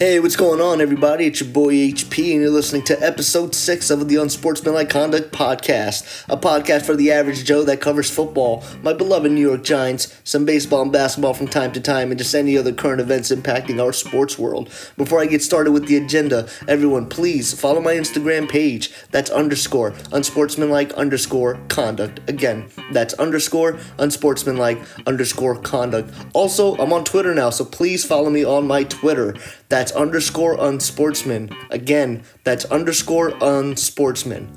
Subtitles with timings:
[0.00, 1.26] Hey, what's going on, everybody?
[1.26, 6.24] It's your boy HP, and you're listening to episode six of the Unsportsmanlike Conduct podcast,
[6.28, 10.44] a podcast for the average Joe that covers football, my beloved New York Giants, some
[10.44, 13.92] baseball and basketball from time to time, and just any other current events impacting our
[13.92, 14.68] sports world.
[14.96, 18.90] Before I get started with the agenda, everyone, please follow my Instagram page.
[19.12, 22.18] That's underscore unsportsmanlike underscore conduct.
[22.28, 26.12] Again, that's underscore unsportsmanlike underscore conduct.
[26.32, 29.36] Also, I'm on Twitter now, so please follow me on my Twitter.
[29.68, 31.54] That's underscore unsportsman.
[31.70, 34.48] Again, that's underscore unsportsman.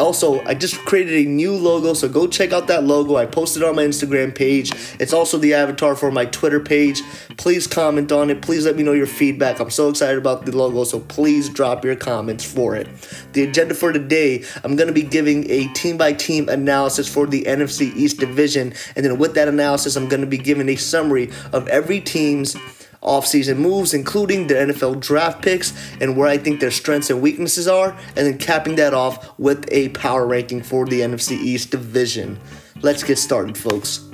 [0.00, 3.16] Also, I just created a new logo, so go check out that logo.
[3.16, 4.72] I posted on my Instagram page.
[4.98, 7.02] It's also the avatar for my Twitter page.
[7.36, 8.40] Please comment on it.
[8.40, 9.60] Please let me know your feedback.
[9.60, 12.88] I'm so excited about the logo, so please drop your comments for it.
[13.34, 17.26] The agenda for today, I'm going to be giving a team by team analysis for
[17.26, 20.76] the NFC East Division, and then with that analysis, I'm going to be giving a
[20.76, 22.56] summary of every team's
[23.02, 27.66] offseason moves, including their NFL draft picks and where I think their strengths and weaknesses
[27.66, 32.38] are, and then capping that off with a power ranking for the NFC East division.
[32.82, 34.06] Let's get started, folks.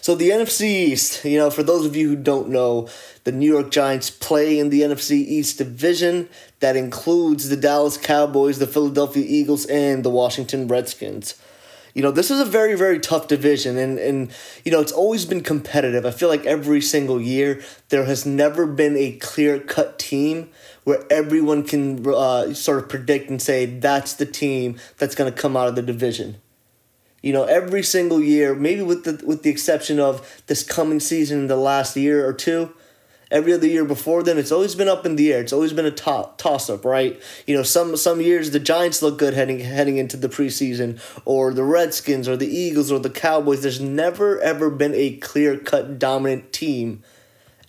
[0.00, 2.88] So, the NFC East, you know, for those of you who don't know,
[3.24, 6.28] the New York Giants play in the NFC East division
[6.60, 11.34] that includes the Dallas Cowboys, the Philadelphia Eagles, and the Washington Redskins
[11.96, 14.30] you know, this is a very, very tough division, and, and
[14.66, 16.04] you know, it's always been competitive.
[16.04, 20.50] I feel like every single year there has never been a clear cut team
[20.84, 25.40] where everyone can uh, sort of predict and say that's the team that's going to
[25.40, 26.36] come out of the division.
[27.22, 31.46] You know, every single year, maybe with the with the exception of this coming season
[31.46, 32.74] the last year or two,
[33.30, 35.40] every other year before then it's always been up in the air.
[35.40, 37.20] It's always been a to- toss up right?
[37.46, 41.52] You know some some years the giants look good heading heading into the preseason or
[41.52, 43.62] the redskins or the eagles or the cowboys.
[43.62, 47.02] There's never ever been a clear cut dominant team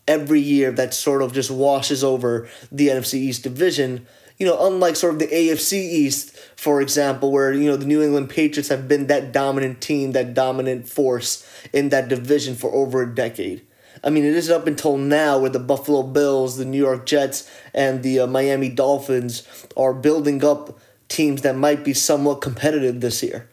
[0.08, 4.08] every year that sort of just washes over the NFC East division.
[4.38, 8.04] You know unlike sort of the AFC East for example where you know the New
[8.04, 13.02] England Patriots have been that dominant team that dominant force in that division for over
[13.02, 13.67] a decade
[14.04, 17.50] I mean, it is up until now where the Buffalo Bills, the New York Jets,
[17.74, 23.24] and the uh, Miami Dolphins are building up teams that might be somewhat competitive this
[23.24, 23.50] year.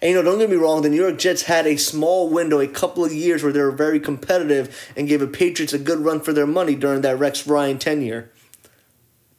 [0.00, 2.60] And you know, don't get me wrong, the New York Jets had a small window,
[2.60, 6.00] a couple of years where they were very competitive and gave the Patriots a good
[6.00, 8.30] run for their money during that Rex Ryan tenure.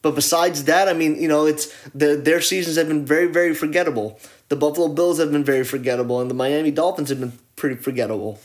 [0.01, 3.55] But besides that, I mean, you know, it's the, their seasons have been very, very
[3.55, 4.19] forgettable.
[4.49, 8.39] The Buffalo Bills have been very forgettable, and the Miami Dolphins have been pretty forgettable.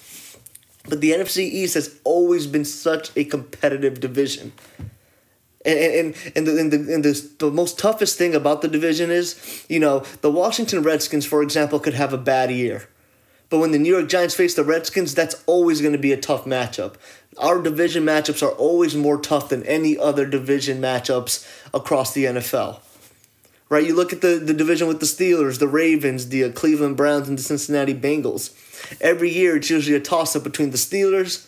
[0.88, 4.52] But the NFC East has always been such a competitive division.
[5.64, 9.10] And, and, and, the, and, the, and the, the most toughest thing about the division
[9.10, 12.88] is, you know, the Washington Redskins, for example, could have a bad year.
[13.50, 16.16] But when the New York Giants face the Redskins, that's always going to be a
[16.16, 16.94] tough matchup.
[17.36, 22.80] Our division matchups are always more tough than any other division matchups across the NFL
[23.70, 23.86] right?
[23.86, 27.28] You look at the, the division with the Steelers, the Ravens, the uh, Cleveland Browns,
[27.28, 28.52] and the Cincinnati Bengals.
[29.00, 31.46] Every year, it's usually a toss up between the Steelers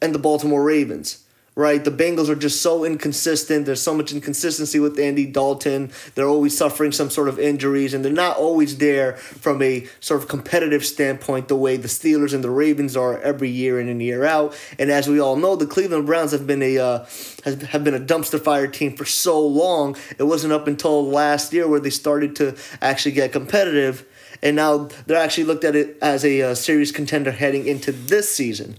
[0.00, 1.22] and the Baltimore Ravens
[1.54, 1.84] right?
[1.84, 3.66] The Bengals are just so inconsistent.
[3.66, 5.90] There's so much inconsistency with Andy Dalton.
[6.14, 10.22] They're always suffering some sort of injuries, and they're not always there from a sort
[10.22, 14.00] of competitive standpoint the way the Steelers and the Ravens are every year in and
[14.00, 14.56] year out.
[14.78, 16.98] And as we all know, the Cleveland Browns have been a uh,
[17.44, 19.96] has, have been a dumpster fire team for so long.
[20.18, 24.06] It wasn't up until last year where they started to actually get competitive.
[24.42, 28.34] And now they're actually looked at it as a uh, serious contender heading into this
[28.34, 28.76] season.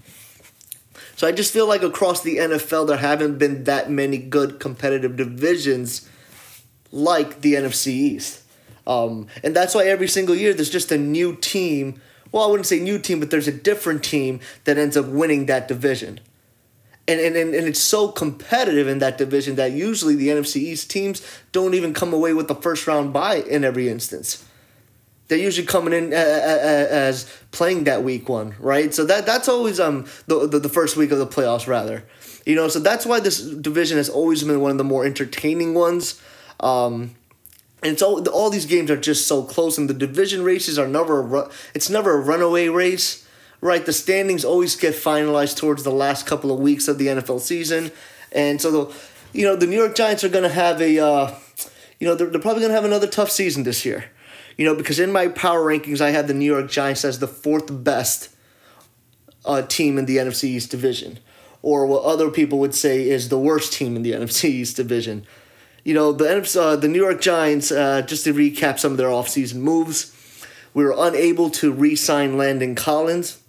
[1.16, 5.16] So I just feel like across the NFL, there haven't been that many good competitive
[5.16, 6.10] divisions
[6.92, 8.42] like the NFC East.
[8.86, 12.02] Um, and that's why every single year there's just a new team.
[12.32, 15.46] Well, I wouldn't say new team, but there's a different team that ends up winning
[15.46, 16.20] that division.
[17.08, 21.22] And, and, and, it's so competitive in that division that usually the NFC East teams
[21.52, 24.46] don't even come away with the first round bye in every instance
[25.28, 28.94] they're usually coming in as playing that week one, right?
[28.94, 32.04] So that that's always um the, the, the first week of the playoffs rather,
[32.46, 32.68] you know.
[32.68, 36.22] So that's why this division has always been one of the more entertaining ones.
[36.60, 37.16] Um,
[37.82, 40.88] and it's all all these games are just so close, and the division races are
[40.88, 43.28] never a it's never a runaway race,
[43.62, 43.86] right?
[43.86, 47.92] The standings always get finalized towards the last couple of weeks of the NFL season,
[48.32, 48.96] and so the
[49.34, 51.36] you know the New York Giants are gonna have a uh,
[52.00, 54.06] you know they're, they're probably gonna have another tough season this year
[54.58, 57.28] you know, because in my power rankings, I had the New York Giants as the
[57.28, 58.30] fourth best
[59.46, 61.20] uh, team in the NFC East division,
[61.62, 65.26] or what other people would say is the worst team in the NFC East division.
[65.84, 67.72] You know, the uh, the New York Giants.
[67.72, 70.16] Uh, just to recap some of their offseason moves,
[70.74, 73.40] we were unable to re-sign Landon Collins.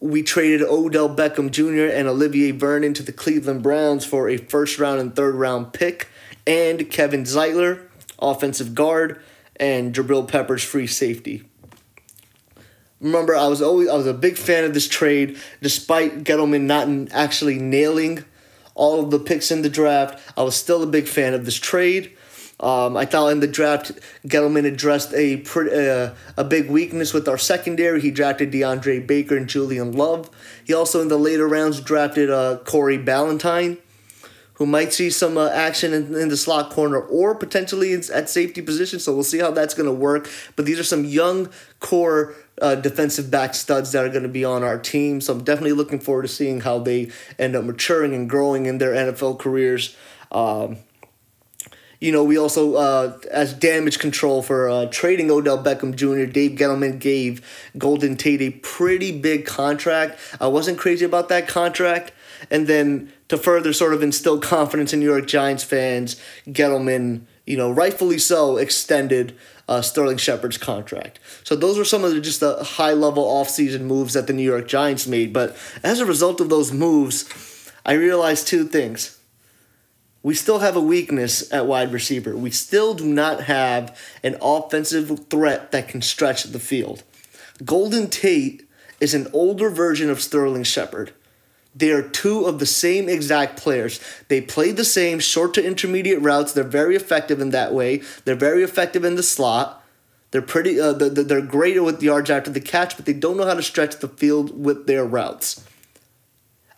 [0.00, 1.94] we traded Odell Beckham Jr.
[1.94, 6.08] and Olivier Vernon to the Cleveland Browns for a first round and third round pick,
[6.46, 7.82] and Kevin Zeitler,
[8.18, 9.20] offensive guard,
[9.56, 11.44] and Jabril Peppers, free safety.
[13.00, 17.12] Remember, I was always I was a big fan of this trade, despite Gettleman not
[17.12, 18.24] actually nailing
[18.74, 20.20] all of the picks in the draft.
[20.36, 22.16] I was still a big fan of this trade.
[22.60, 23.90] Um, I thought in the draft,
[24.24, 28.00] Gettleman addressed a uh, a big weakness with our secondary.
[28.00, 30.30] He drafted DeAndre Baker and Julian Love.
[30.64, 33.78] He also in the later rounds drafted uh, Corey Ballentine,
[34.62, 38.62] who might see some uh, action in, in the slot corner or potentially at safety
[38.62, 39.00] position.
[39.00, 40.30] So we'll see how that's going to work.
[40.54, 41.48] But these are some young
[41.80, 45.20] core uh, defensive back studs that are going to be on our team.
[45.20, 47.10] So I'm definitely looking forward to seeing how they
[47.40, 49.96] end up maturing and growing in their NFL careers.
[50.30, 50.76] Um,
[51.98, 56.52] you know, we also, uh, as damage control for uh, trading Odell Beckham Jr., Dave
[56.52, 60.20] Gettleman gave Golden Tate a pretty big contract.
[60.40, 62.12] I wasn't crazy about that contract.
[62.48, 67.56] And then to further sort of instill confidence in New York Giants fans, Gettleman, you
[67.56, 69.34] know, rightfully so, extended
[69.66, 71.18] uh, Sterling Shepard's contract.
[71.42, 74.42] So those were some of the just the high level offseason moves that the New
[74.42, 75.32] York Giants made.
[75.32, 79.18] But as a result of those moves, I realized two things
[80.22, 82.36] we still have a weakness at wide receiver.
[82.36, 87.02] We still do not have an offensive threat that can stretch the field.
[87.64, 88.68] Golden Tate
[89.00, 91.14] is an older version of Sterling Shepard.
[91.74, 93.98] They are two of the same exact players.
[94.28, 96.52] They play the same short to intermediate routes.
[96.52, 98.02] They're very effective in that way.
[98.24, 99.82] They're very effective in the slot.
[100.32, 100.80] They're pretty.
[100.80, 103.98] Uh, they're great with yards after the catch, but they don't know how to stretch
[103.98, 105.64] the field with their routes.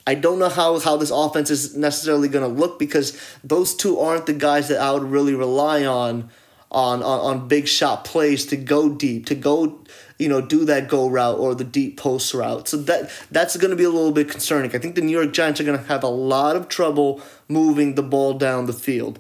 [0.07, 3.99] I don't know how, how this offense is necessarily going to look because those two
[3.99, 6.31] aren't the guys that I would really rely on
[6.71, 9.79] on, on on big shot plays to go deep, to go
[10.19, 12.69] you know do that go route or the deep post route.
[12.69, 14.75] So that that's going to be a little bit concerning.
[14.75, 17.95] I think the New York Giants are going to have a lot of trouble moving
[17.95, 19.19] the ball down the field.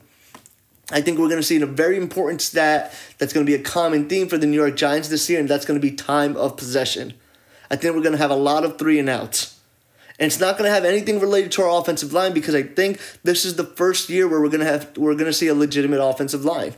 [0.90, 3.62] I think we're going to see a very important stat that's going to be a
[3.62, 6.36] common theme for the New York Giants this year, and that's going to be time
[6.36, 7.14] of possession.
[7.70, 9.58] I think we're going to have a lot of three and outs.
[10.18, 13.00] And it's not going to have anything related to our offensive line because I think
[13.24, 15.54] this is the first year where we're going to have we're going to see a
[15.54, 16.74] legitimate offensive line.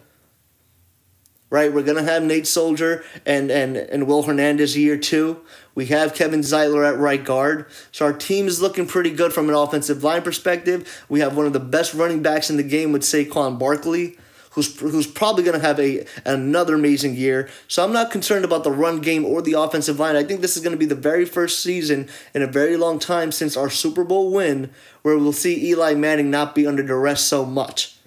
[1.49, 5.41] Right, we're gonna have Nate Solder and and and Will Hernandez year two.
[5.77, 9.49] We have Kevin Zeitler at right guard, so our team is looking pretty good from
[9.49, 11.05] an offensive line perspective.
[11.09, 14.17] We have one of the best running backs in the game with Saquon Barkley
[14.57, 17.49] who's who's probably going to have a another amazing year.
[17.69, 20.17] So I'm not concerned about the run game or the offensive line.
[20.17, 22.99] I think this is going to be the very first season in a very long
[22.99, 24.71] time since our Super Bowl win
[25.03, 27.99] where we'll see Eli Manning not be under duress so much.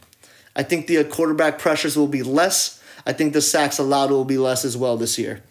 [0.56, 2.79] I think the quarterback pressures will be less.
[3.10, 5.42] I think the sacks allowed will be less as well this year.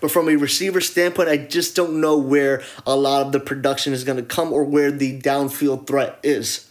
[0.00, 3.92] But from a receiver standpoint, I just don't know where a lot of the production
[3.92, 6.70] is going to come or where the downfield threat is.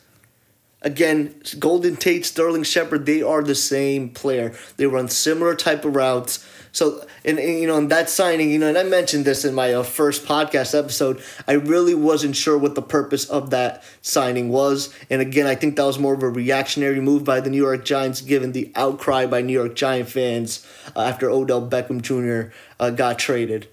[0.81, 4.55] Again, Golden Tate, Sterling Shepard, they are the same player.
[4.77, 6.47] They run similar type of routes.
[6.71, 9.53] So, and, and you know, in that signing, you know, and I mentioned this in
[9.53, 14.49] my uh, first podcast episode, I really wasn't sure what the purpose of that signing
[14.49, 14.93] was.
[15.09, 17.85] And again, I think that was more of a reactionary move by the New York
[17.85, 22.53] Giants, given the outcry by New York Giant fans uh, after Odell Beckham Jr.
[22.79, 23.67] Uh, got traded.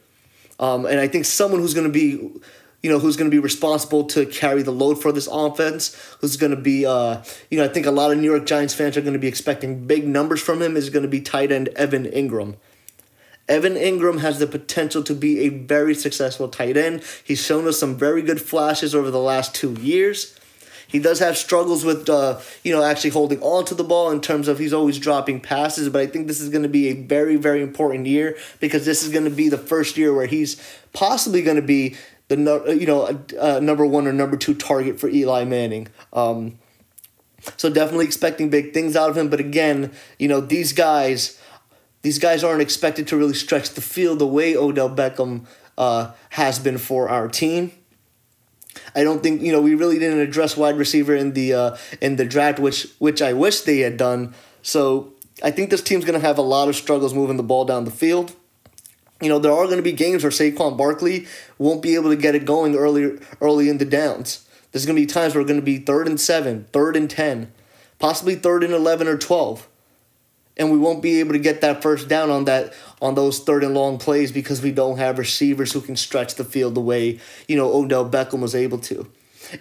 [0.59, 2.41] Um, and I think someone who's going to be
[2.83, 6.37] you know, who's going to be responsible to carry the load for this offense, who's
[6.37, 7.21] going to be, uh,
[7.51, 9.27] you know, I think a lot of New York Giants fans are going to be
[9.27, 12.55] expecting big numbers from him, is going to be tight end Evan Engram.
[13.49, 17.03] Evan Engram has the potential to be a very successful tight end.
[17.23, 20.39] He's shown us some very good flashes over the last two years.
[20.89, 24.21] He does have struggles with, uh, you know, actually holding on to the ball in
[24.21, 25.89] terms of he's always dropping passes.
[25.89, 29.03] But I think this is going to be a very, very important year because this
[29.03, 30.63] is going to be the first year where he's
[30.93, 31.97] possibly going to be
[32.29, 35.89] the uh, you know uh, number one or number two target for Eli Manning.
[36.13, 36.59] Um,
[37.57, 39.29] so definitely expecting big things out of him.
[39.29, 41.41] But again, you know these guys,
[42.07, 45.45] these guys aren't expected to really stretch the field the way Odell Beckham
[45.77, 47.73] uh, has been for our team.
[48.95, 52.15] I don't think you know we really didn't address wide receiver in the uh, in
[52.15, 54.35] the draft, which which I wish they had done.
[54.63, 57.65] So I think this team's going to have a lot of struggles moving the ball
[57.65, 58.37] down the field
[59.23, 62.17] you know, there are going to be games where Saquon Barkley won't be able to
[62.17, 64.47] get it going early early in the downs.
[64.71, 67.09] There's going to be times where we're going to be third and seven, third and
[67.09, 67.51] 10,
[67.99, 69.67] possibly third and 11 or 12.
[70.59, 72.73] And we won't be able to get that first down on that
[73.03, 76.45] on those third and long plays because we don't have receivers who can stretch the
[76.45, 79.07] field the way, you know, Odell Beckham was able to.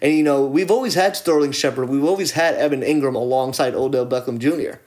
[0.02, 4.06] And you know, we've always had Sterling Shepard, we've always had Evan Engram alongside Odell
[4.06, 4.80] Beckham Jr.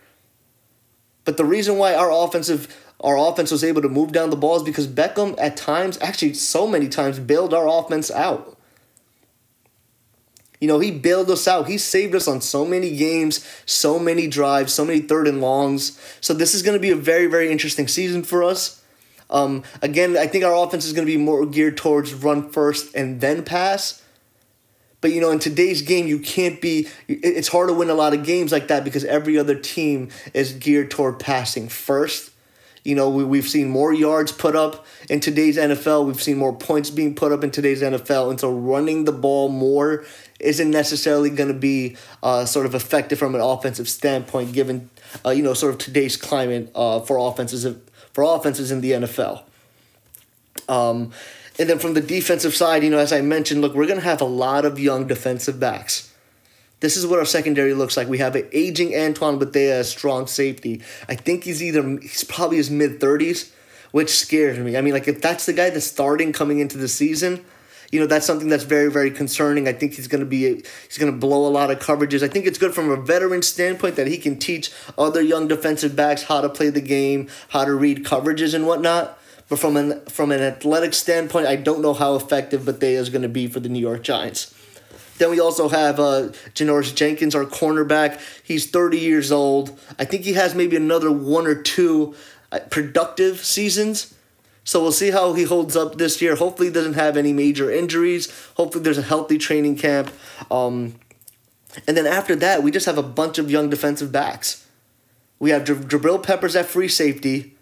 [1.24, 4.64] But the reason why our offensive our offense was able to move down the balls
[4.64, 8.57] because Beckham at times, actually so many times, bailed our offense out.
[10.60, 11.68] You know, he bailed us out.
[11.68, 16.00] He saved us on so many games, so many drives, so many third and longs.
[16.20, 18.82] So this is going to be a very, very interesting season for us.
[19.30, 22.94] Um, again, I think our offense is going to be more geared towards run first
[22.94, 24.02] and then pass.
[25.00, 26.88] But you know, in today's game, you can't be.
[27.06, 30.52] It's hard to win a lot of games like that because every other team is
[30.54, 32.32] geared toward passing first.
[32.84, 36.06] You know, we, we've seen more yards put up in today's NFL.
[36.06, 38.30] We've seen more points being put up in today's NFL.
[38.30, 40.04] And so running the ball more
[40.40, 44.90] isn't necessarily going to be uh, sort of effective from an offensive standpoint, given
[45.24, 47.66] uh, you know sort of today's climate uh, for offenses
[48.12, 49.42] for offenses in the NFL.
[50.68, 51.12] Um,
[51.58, 54.04] and then from the defensive side, you know, as I mentioned, look, we're going to
[54.04, 56.12] have a lot of young defensive backs.
[56.80, 58.08] This is what our secondary looks like.
[58.08, 60.80] We have an aging Antoine Bethea as strong safety.
[61.08, 63.52] I think he's either he's probably his mid thirties,
[63.90, 64.76] which scares me.
[64.76, 67.44] I mean, like if that's the guy that's starting coming into the season,
[67.90, 69.66] you know that's something that's very very concerning.
[69.66, 72.22] I think he's going to be he's going to blow a lot of coverages.
[72.22, 75.96] I think it's good from a veteran standpoint that he can teach other young defensive
[75.96, 79.18] backs how to play the game, how to read coverages and whatnot.
[79.48, 83.22] But from an from an athletic standpoint, I don't know how effective Bethea is going
[83.22, 84.54] to be for the New York Giants.
[85.16, 88.20] Then we also have uh, Janoris Jenkins, our cornerback.
[88.44, 89.78] He's 30 years old.
[89.98, 92.14] I think he has maybe another one or two
[92.52, 94.14] uh, productive seasons
[94.68, 96.36] so we'll see how he holds up this year.
[96.36, 98.30] Hopefully, he doesn't have any major injuries.
[98.58, 100.10] Hopefully, there's a healthy training camp.
[100.50, 100.96] Um,
[101.86, 104.66] and then after that, we just have a bunch of young defensive backs.
[105.38, 107.56] We have Jabril Peppers at free safety.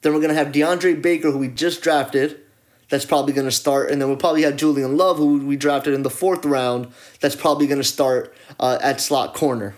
[0.00, 2.40] Then we're going to have DeAndre Baker, who we just drafted.
[2.88, 3.90] That's probably going to start.
[3.90, 6.88] And then we'll probably have Julian Love, who we drafted in the fourth round.
[7.20, 9.74] That's probably going to start uh, at slot corner.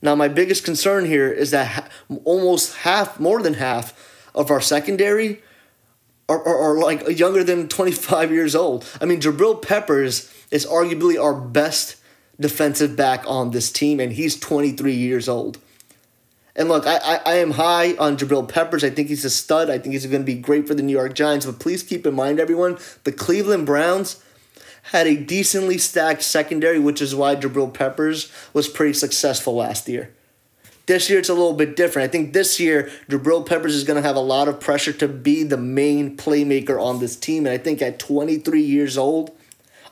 [0.00, 1.88] Now, my biggest concern here is that ha-
[2.24, 5.42] almost half, more than half, of our secondary
[6.28, 8.86] are, are, are like younger than 25 years old.
[9.00, 11.96] I mean, Jabril Peppers is arguably our best
[12.40, 15.58] defensive back on this team, and he's 23 years old.
[16.56, 18.84] And look, I, I, I am high on Jabril Peppers.
[18.84, 19.70] I think he's a stud.
[19.70, 21.46] I think he's going to be great for the New York Giants.
[21.46, 24.22] But please keep in mind, everyone, the Cleveland Browns
[24.90, 30.12] had a decently stacked secondary, which is why Jabril Peppers was pretty successful last year.
[30.86, 32.08] This year it's a little bit different.
[32.08, 35.08] I think this year Jabril Peppers is going to have a lot of pressure to
[35.08, 37.46] be the main playmaker on this team.
[37.46, 39.30] And I think at 23 years old,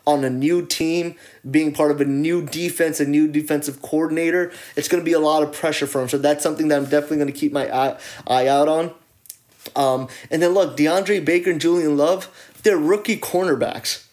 [0.07, 1.15] on a new team,
[1.49, 5.21] being part of a new defense, a new defensive coordinator, it's going to be a
[5.21, 6.09] lot of pressure for him.
[6.09, 8.93] So that's something that I'm definitely going to keep my eye, eye out on.
[9.77, 12.29] Um, and then look, DeAndre Baker and Julian Love,
[12.65, 14.07] they're rookie cornerbacks.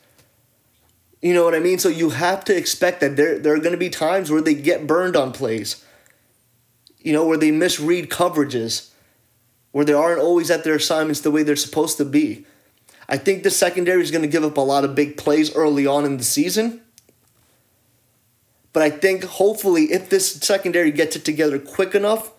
[1.21, 1.79] You know what I mean?
[1.79, 4.53] So you have to expect that there, there are going to be times where they
[4.53, 5.83] get burned on plays
[7.01, 8.89] you know, where they misread coverages,
[9.71, 12.45] where they aren't always at their assignments the way they're supposed to be.
[13.07, 15.87] I think the secondary is going to give up a lot of big plays early
[15.87, 16.81] on in the season.
[18.71, 22.31] But I think hopefully, if this secondary gets it together quick enough,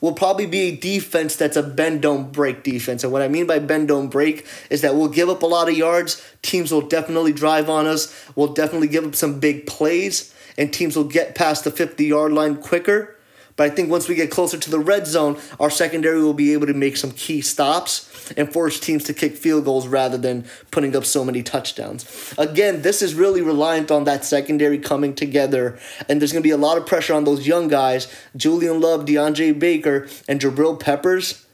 [0.00, 3.02] will probably be a defense that's a bend don't break defense.
[3.02, 5.68] And what I mean by bend don't break is that we'll give up a lot
[5.68, 6.22] of yards.
[6.42, 8.14] Teams will definitely drive on us.
[8.36, 12.32] We'll definitely give up some big plays, and teams will get past the 50 yard
[12.32, 13.16] line quicker.
[13.56, 16.52] But I think once we get closer to the red zone, our secondary will be
[16.52, 20.44] able to make some key stops and force teams to kick field goals rather than
[20.72, 22.34] putting up so many touchdowns.
[22.36, 26.50] Again, this is really reliant on that secondary coming together, and there's going to be
[26.50, 31.46] a lot of pressure on those young guys, Julian Love, DeAndre Baker, and Jabril Peppers,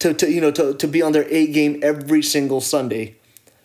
[0.00, 3.16] to, to you know to, to be on their A game every single Sunday.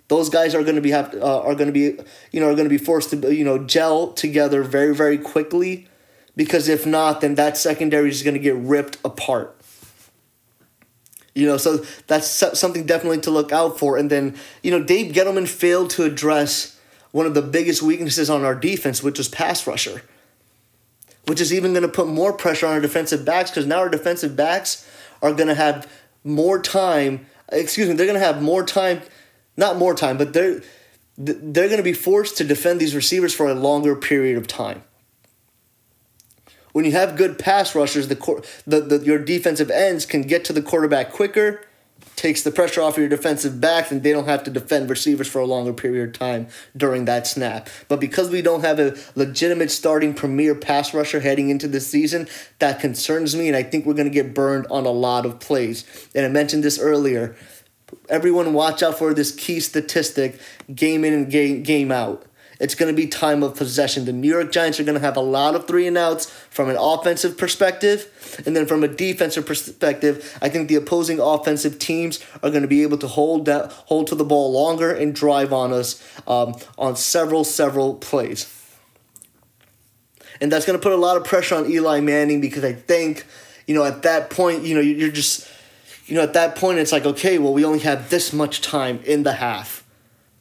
[0.07, 1.99] Those guys are going to be have uh, are going to be
[2.31, 5.87] you know are going to be forced to you know gel together very very quickly
[6.37, 9.55] because if not, then that secondary is going to get ripped apart.
[11.33, 13.97] You know, so that's something definitely to look out for.
[13.97, 16.79] And then, you know, Dave Gettleman failed to address
[17.11, 20.03] one of the biggest weaknesses on our defense, which was pass rusher,
[21.25, 23.89] which is even going to put more pressure on our defensive backs because now our
[23.89, 24.87] defensive backs
[25.21, 25.91] are going to have
[26.23, 27.25] more time.
[27.51, 29.01] Excuse me, they're going to have more time,
[29.57, 30.61] not more time, but they're
[31.19, 34.83] they're going to be forced to defend these receivers for a longer period of time
[36.77, 40.53] when you have good pass rushers, the, the, the your defensive ends can get to
[40.53, 41.65] the quarterback quicker,
[42.15, 45.27] takes the pressure off of your defensive backs, and they don't have to defend receivers
[45.27, 47.67] for a longer period of time during that snap.
[47.87, 52.27] But because we don't have a legitimate starting premier pass rusher heading into this season,
[52.59, 55.39] that concerns me, and I think we're going to get burned on a lot of
[55.39, 55.83] plays.
[56.13, 57.35] And I mentioned this earlier.
[58.07, 60.39] Everyone watch out for this key statistic
[60.75, 62.26] game in and game, game out
[62.59, 64.05] It's going to be time of possession.
[64.05, 66.69] The New York Giants are going to have a lot of three and outs from
[66.69, 68.41] an offensive perspective.
[68.45, 72.67] And then from a defensive perspective, I think the opposing offensive teams are going to
[72.67, 76.55] be able to hold that, hold to the ball longer and drive on us um,
[76.77, 78.53] on several, several plays.
[80.41, 83.25] And that's going to put a lot of pressure on Eli Manning because I think,
[83.65, 85.47] you know, at that point, you know, you're just,
[86.05, 88.99] you know, at that point, it's like, okay, well, we only have this much time
[89.03, 89.83] in the half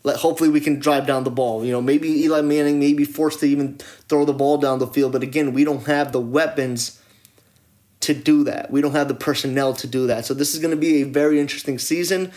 [0.06, 1.64] let hopefully we can drive down the ball.
[1.64, 3.76] You know, maybe Eli Manning may be forced to even
[4.08, 7.02] throw the ball down the field, but again, we don't have the weapons
[8.00, 8.70] to do that.
[8.70, 10.24] We don't have the personnel to do that.
[10.24, 12.30] So this is going to be a very interesting season.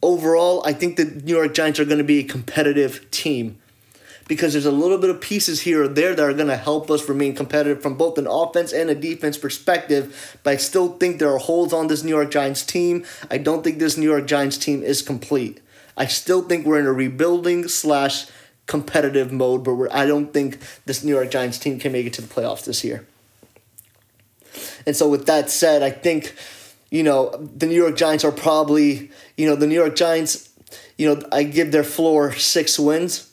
[0.00, 3.58] Overall, I think the New York Giants are going to be a competitive team
[4.26, 6.90] because there's a little bit of pieces here or there that are going to help
[6.90, 10.38] us remain competitive from both an offense and a defense perspective.
[10.42, 13.04] But I still think there are holes on this New York Giants team.
[13.30, 15.60] I don't think this New York Giants team is complete.
[15.96, 18.26] I still think we're in a rebuilding slash
[18.66, 22.22] competitive mode, but I don't think this New York Giants team can make it to
[22.22, 23.06] the playoffs this year.
[24.86, 26.34] And so, with that said, I think,
[26.90, 30.48] you know, the New York Giants are probably, you know, the New York Giants,
[30.96, 33.32] you know, I give their floor six wins.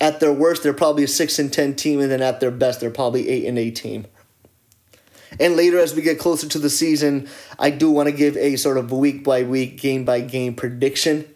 [0.00, 2.80] At their worst, they're probably a six and ten team, and then at their best,
[2.80, 4.06] they're probably eight and eight team.
[5.38, 8.56] And later, as we get closer to the season, I do want to give a
[8.56, 11.31] sort of week by week, game by game prediction.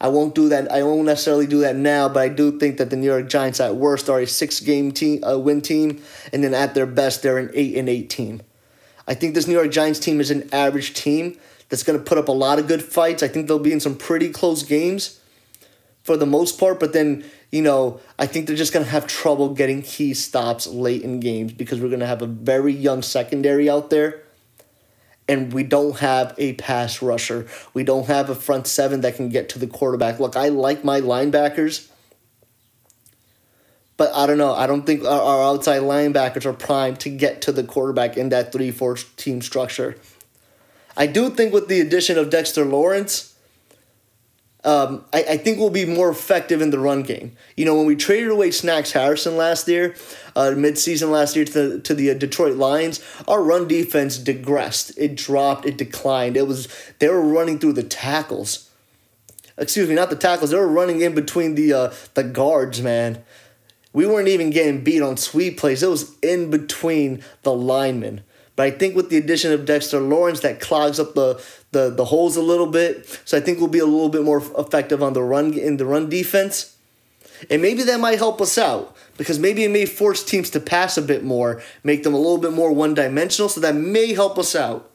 [0.00, 0.72] I won't do that.
[0.72, 3.60] I won't necessarily do that now, but I do think that the New York Giants
[3.60, 6.02] at worst are a six game team, a win team,
[6.32, 8.40] and then at their best they're an eight and eight team.
[9.06, 11.36] I think this New York Giants team is an average team
[11.68, 13.22] that's going to put up a lot of good fights.
[13.22, 15.20] I think they'll be in some pretty close games
[16.02, 19.06] for the most part, but then you know, I think they're just going to have
[19.06, 23.02] trouble getting key stops late in games because we're going to have a very young
[23.02, 24.22] secondary out there.
[25.30, 27.46] And we don't have a pass rusher.
[27.72, 30.18] We don't have a front seven that can get to the quarterback.
[30.18, 31.88] Look, I like my linebackers,
[33.96, 34.52] but I don't know.
[34.52, 38.50] I don't think our, outside linebackers are primed to get to the quarterback in that
[38.50, 39.96] 3 4 team structure.
[40.96, 43.29] I do think with the addition of Dexter Lawrence,
[44.64, 47.36] um, I, I think we'll be more effective in the run game.
[47.56, 49.94] You know, when we traded away Snacks Harrison last year,
[50.36, 54.96] uh, midseason last year to the, to the uh, Detroit Lions, our run defense digressed.
[54.98, 56.36] It dropped, it declined.
[56.36, 56.68] It was
[56.98, 58.70] they were running through the tackles.
[59.56, 60.50] Excuse me, not the tackles.
[60.50, 63.22] They were running in between the uh, the guards, man.
[63.92, 65.82] We weren't even getting beat on sweep plays.
[65.82, 68.22] It was in between the linemen.
[68.60, 71.42] But I think with the addition of Dexter Lawrence, that clogs up the,
[71.72, 73.08] the, the holes a little bit.
[73.24, 75.86] So I think we'll be a little bit more effective on the run in the
[75.86, 76.76] run defense.
[77.48, 80.98] And maybe that might help us out because maybe it may force teams to pass
[80.98, 83.48] a bit more, make them a little bit more one dimensional.
[83.48, 84.90] So that may help us out.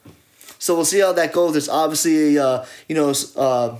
[0.60, 1.56] So we'll see how that goes.
[1.56, 3.78] It's obviously a uh, you know uh,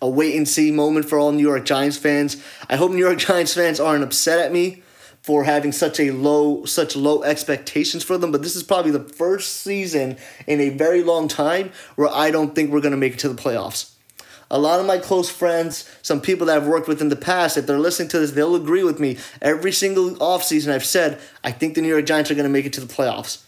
[0.00, 2.40] a wait and see moment for all New York Giants fans.
[2.70, 4.84] I hope New York Giants fans aren't upset at me
[5.26, 9.02] for having such a low such low expectations for them but this is probably the
[9.02, 13.14] first season in a very long time where I don't think we're going to make
[13.14, 13.90] it to the playoffs.
[14.52, 17.56] A lot of my close friends, some people that I've worked with in the past,
[17.56, 19.18] if they're listening to this, they'll agree with me.
[19.42, 22.64] Every single offseason I've said, I think the New York Giants are going to make
[22.64, 23.42] it to the playoffs.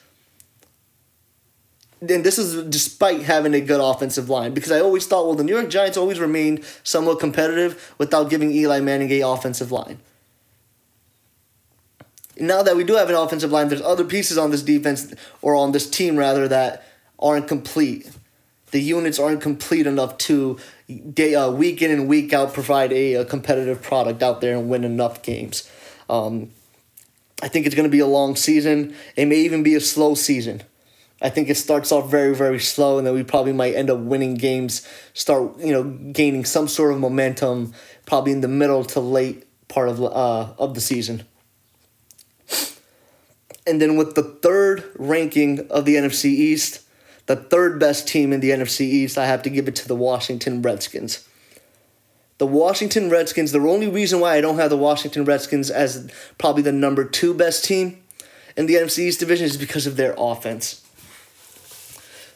[2.00, 5.44] And this is despite having a good offensive line because I always thought, well, the
[5.44, 10.00] New York Giants always remained somewhat competitive without giving Eli Manning a offensive line
[12.40, 15.54] now that we do have an offensive line, there's other pieces on this defense or
[15.54, 16.84] on this team rather that
[17.18, 18.10] aren't complete.
[18.70, 20.58] The units aren't complete enough to
[21.12, 24.68] day uh, week in and week out provide a, a competitive product out there and
[24.68, 25.70] win enough games.
[26.08, 26.50] Um,
[27.42, 28.94] I think it's going to be a long season.
[29.16, 30.62] It may even be a slow season.
[31.20, 33.98] I think it starts off very very slow, and then we probably might end up
[33.98, 34.86] winning games.
[35.14, 37.74] Start you know gaining some sort of momentum,
[38.06, 41.26] probably in the middle to late part of uh, of the season.
[43.68, 46.80] And then with the third ranking of the NFC East,
[47.26, 49.94] the third best team in the NFC East, I have to give it to the
[49.94, 51.28] Washington Redskins.
[52.38, 56.62] The Washington Redskins, the only reason why I don't have the Washington Redskins as probably
[56.62, 58.02] the number two best team
[58.56, 60.82] in the NFC East division is because of their offense.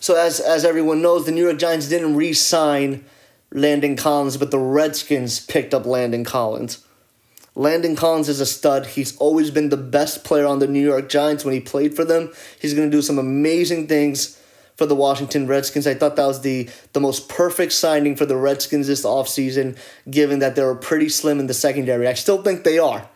[0.01, 3.05] So as as everyone knows, the New York Giants didn't re-sign
[3.53, 6.85] Landon Collins, but the Redskins picked up Landon Collins.
[7.55, 8.87] Landon Collins is a stud.
[8.87, 12.05] He's always been the best player on the New York Giants when he played for
[12.05, 12.33] them.
[12.59, 14.38] He's going to do some amazing things
[14.77, 15.87] for the Washington Redskins.
[15.87, 19.77] I thought that was the, the most perfect signing for the Redskins this offseason,
[20.11, 22.09] given that they were pretty slim in the secondary.
[22.09, 23.07] I still think they are.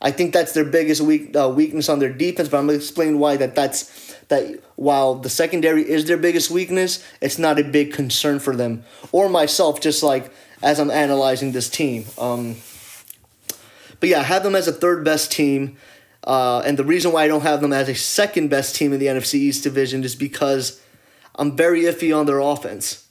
[0.00, 2.84] I think that's their biggest weak, uh, weakness on their defense, but I'm going to
[2.84, 7.64] explain why that that's that while the secondary is their biggest weakness, it's not a
[7.64, 10.30] big concern for them or myself just like
[10.62, 12.04] as I'm analyzing this team.
[12.18, 12.56] Um,
[14.00, 15.76] But yeah, I have them as a third best team.
[16.24, 18.98] Uh, and the reason why I don't have them as a second best team in
[18.98, 20.80] the NFC East division is because
[21.36, 23.06] I'm very iffy on their offense.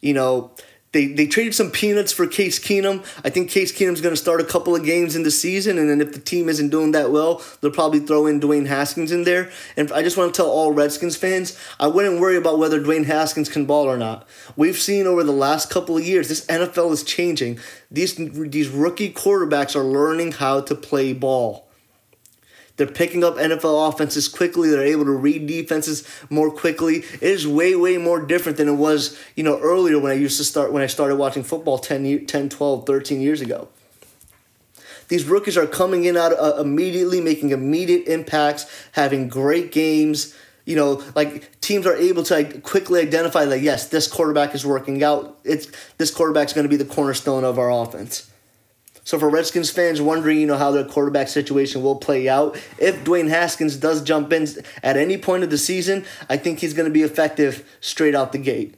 [0.00, 0.52] You know,
[0.92, 3.04] they, they traded some peanuts for Case Keenum.
[3.24, 5.88] I think Case Keenum's going to start a couple of games in the season, and
[5.88, 9.24] then if the team isn't doing that well, they'll probably throw in Dwayne Haskins in
[9.24, 9.50] there.
[9.76, 13.06] And I just want to tell all Redskins fans, I wouldn't worry about whether Dwayne
[13.06, 14.28] Haskins can ball or not.
[14.54, 17.58] We've seen over the last couple of years, this NFL is changing.
[17.90, 21.68] These these rookie quarterbacks are learning how to play ball.
[22.82, 24.68] They're picking up NFL offenses quickly.
[24.68, 26.96] They're able to read defenses more quickly.
[26.96, 30.36] It is way, way more different than it was, you know, earlier when I used
[30.38, 33.68] to start, when I started watching football 10, 10 12, 13 years ago.
[35.06, 40.36] These rookies are coming in out uh, immediately, making immediate impacts, having great games.
[40.64, 44.66] You know, like teams are able to like, quickly identify that yes, this quarterback is
[44.66, 45.38] working out.
[45.44, 45.68] It's
[45.98, 48.31] this quarterback's going to be the cornerstone of our offense.
[49.04, 53.04] So for Redskins fans wondering, you know, how their quarterback situation will play out, if
[53.04, 54.46] Dwayne Haskins does jump in
[54.82, 58.32] at any point of the season, I think he's going to be effective straight out
[58.32, 58.76] the gate.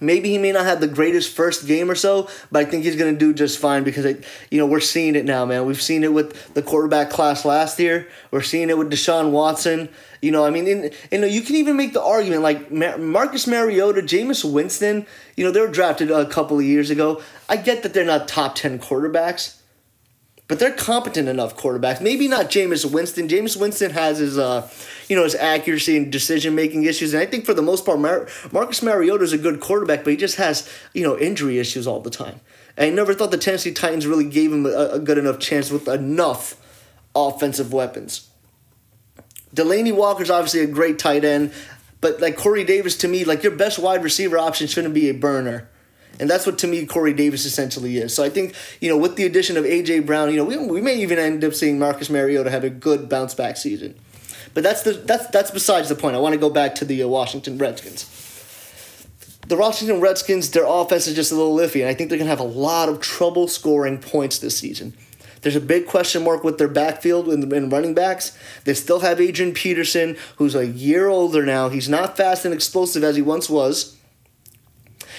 [0.00, 2.96] Maybe he may not have the greatest first game or so, but I think he's
[2.96, 5.66] going to do just fine because, it, you know, we're seeing it now, man.
[5.66, 8.08] We've seen it with the quarterback class last year.
[8.30, 9.88] We're seeing it with Deshaun Watson.
[10.20, 14.02] You know, I mean, in, in, you can even make the argument like Marcus Mariota,
[14.02, 15.06] Jameis Winston,
[15.36, 17.22] you know, they were drafted a couple of years ago.
[17.48, 19.57] I get that they're not top 10 quarterbacks,
[20.48, 22.00] but they're competent enough quarterbacks.
[22.00, 23.28] Maybe not Jameis Winston.
[23.28, 24.68] Jameis Winston has his, uh,
[25.08, 28.00] you know, his accuracy and decision making issues, and I think for the most part,
[28.00, 31.86] Mar- Marcus Mariota is a good quarterback, but he just has, you know, injury issues
[31.86, 32.40] all the time.
[32.76, 35.70] And I never thought the Tennessee Titans really gave him a, a good enough chance
[35.70, 36.56] with enough
[37.14, 38.30] offensive weapons.
[39.54, 41.52] Delanie Walker's obviously a great tight end,
[42.00, 45.14] but like Corey Davis to me, like your best wide receiver option shouldn't be a
[45.14, 45.68] burner.
[46.20, 48.14] And that's what to me Corey Davis essentially is.
[48.14, 50.80] So I think, you know, with the addition of AJ Brown, you know, we, we
[50.80, 53.94] may even end up seeing Marcus Mariota have a good bounce back season.
[54.54, 56.16] But that's the that's that's besides the point.
[56.16, 58.14] I want to go back to the uh, Washington Redskins.
[59.46, 62.30] The Washington Redskins, their offense is just a little iffy, and I think they're gonna
[62.30, 64.94] have a lot of trouble scoring points this season.
[65.42, 68.36] There's a big question mark with their backfield and, and running backs.
[68.64, 71.68] They still have Adrian Peterson, who's a year older now.
[71.68, 73.97] He's not fast and explosive as he once was.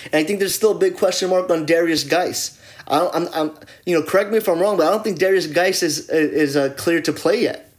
[0.05, 2.59] And I think there's still a big question mark on Darius Guice.
[2.87, 3.51] I am I'm,
[3.85, 6.55] you know, correct me if I'm wrong, but I don't think Darius Guice is is
[6.55, 7.69] uh, clear to play yet.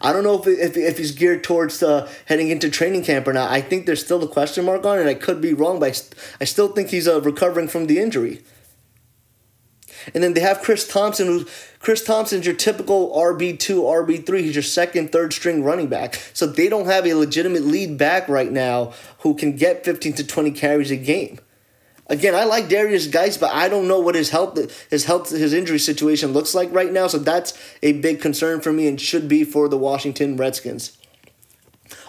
[0.00, 3.32] I don't know if, if, if he's geared towards uh, heading into training camp or
[3.32, 3.50] not.
[3.50, 5.06] I think there's still a question mark on it.
[5.06, 7.98] I could be wrong, but I, st- I still think he's uh, recovering from the
[7.98, 8.42] injury.
[10.14, 11.46] And then they have Chris Thompson, who
[11.78, 14.40] Chris Thompson's your typical RB2, RB3.
[14.40, 16.16] He's your second, third string running back.
[16.32, 20.26] So they don't have a legitimate lead back right now who can get 15 to
[20.26, 21.38] 20 carries a game.
[22.08, 24.56] Again, I like Darius Guice, but I don't know what his health
[24.90, 27.08] his health his injury situation looks like right now.
[27.08, 30.96] So that's a big concern for me and should be for the Washington Redskins.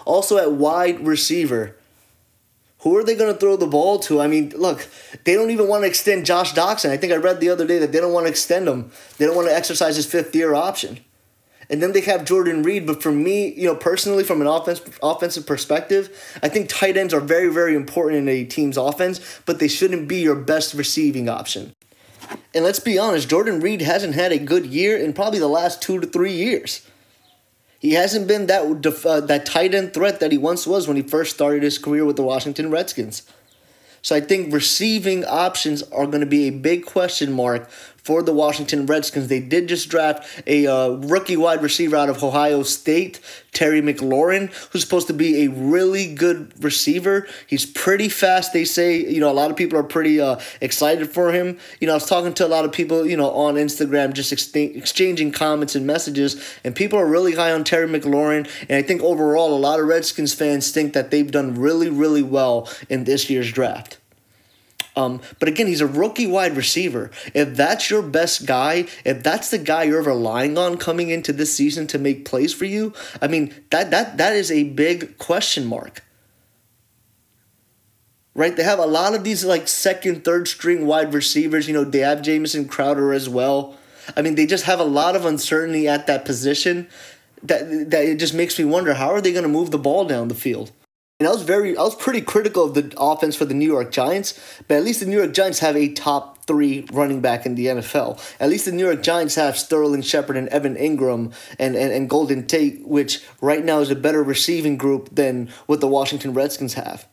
[0.04, 1.76] Also at wide receiver,
[2.80, 4.20] who are they going to throw the ball to?
[4.20, 4.86] I mean, look,
[5.24, 6.90] they don't even want to extend Josh Doctson.
[6.90, 8.92] I think I read the other day that they don't want to extend him.
[9.18, 11.00] They don't want to exercise his fifth year option.
[11.70, 12.86] And then they have Jordan Reed.
[12.86, 17.12] But for me, you know, personally, from an offense, offensive perspective, I think tight ends
[17.12, 21.28] are very, very important in a team's offense, but they shouldn't be your best receiving
[21.28, 21.74] option.
[22.54, 25.82] And let's be honest, Jordan Reed hasn't had a good year in probably the last
[25.82, 26.86] two to three years.
[27.78, 28.62] He hasn't been that
[29.06, 32.04] uh, that tight end threat that he once was when he first started his career
[32.04, 33.22] with the Washington Redskins.
[34.02, 37.70] So I think receiving options are going to be a big question mark
[38.08, 39.28] for the Washington Redskins.
[39.28, 43.20] They did just draft a uh, rookie wide receiver out of Ohio State,
[43.52, 47.28] Terry McLaurin, who's supposed to be a really good receiver.
[47.46, 48.96] He's pretty fast, they say.
[48.96, 51.58] You know, a lot of people are pretty uh, excited for him.
[51.80, 54.32] You know, I was talking to a lot of people, you know, on Instagram, just
[54.32, 58.48] ex- exchanging comments and messages, and people are really high on Terry McLaurin.
[58.70, 62.22] And I think overall, a lot of Redskins fans think that they've done really, really
[62.22, 63.97] well in this year's draft.
[64.98, 67.12] Um, but again, he's a rookie wide receiver.
[67.32, 71.54] If that's your best guy, if that's the guy you're relying on coming into this
[71.54, 75.66] season to make plays for you, I mean that that that is a big question
[75.66, 76.02] mark.
[78.34, 78.56] Right?
[78.56, 81.68] They have a lot of these like second, third string wide receivers.
[81.68, 83.76] You know, they have Jamison Crowder as well.
[84.16, 86.88] I mean, they just have a lot of uncertainty at that position
[87.44, 90.04] that that it just makes me wonder how are they going to move the ball
[90.04, 90.72] down the field.
[91.20, 93.90] And I was very, I was pretty critical of the offense for the New York
[93.90, 97.56] Giants, but at least the New York Giants have a top three running back in
[97.56, 98.20] the NFL.
[98.38, 102.08] At least the New York Giants have Sterling Shepard and Evan Engram and, and, and
[102.08, 106.74] Golden Tate, which right now is a better receiving group than what the Washington Redskins
[106.74, 107.08] have.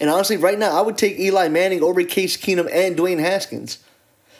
[0.00, 3.80] And honestly, right now, I would take Eli Manning over Case Keenum and Dwayne Haskins.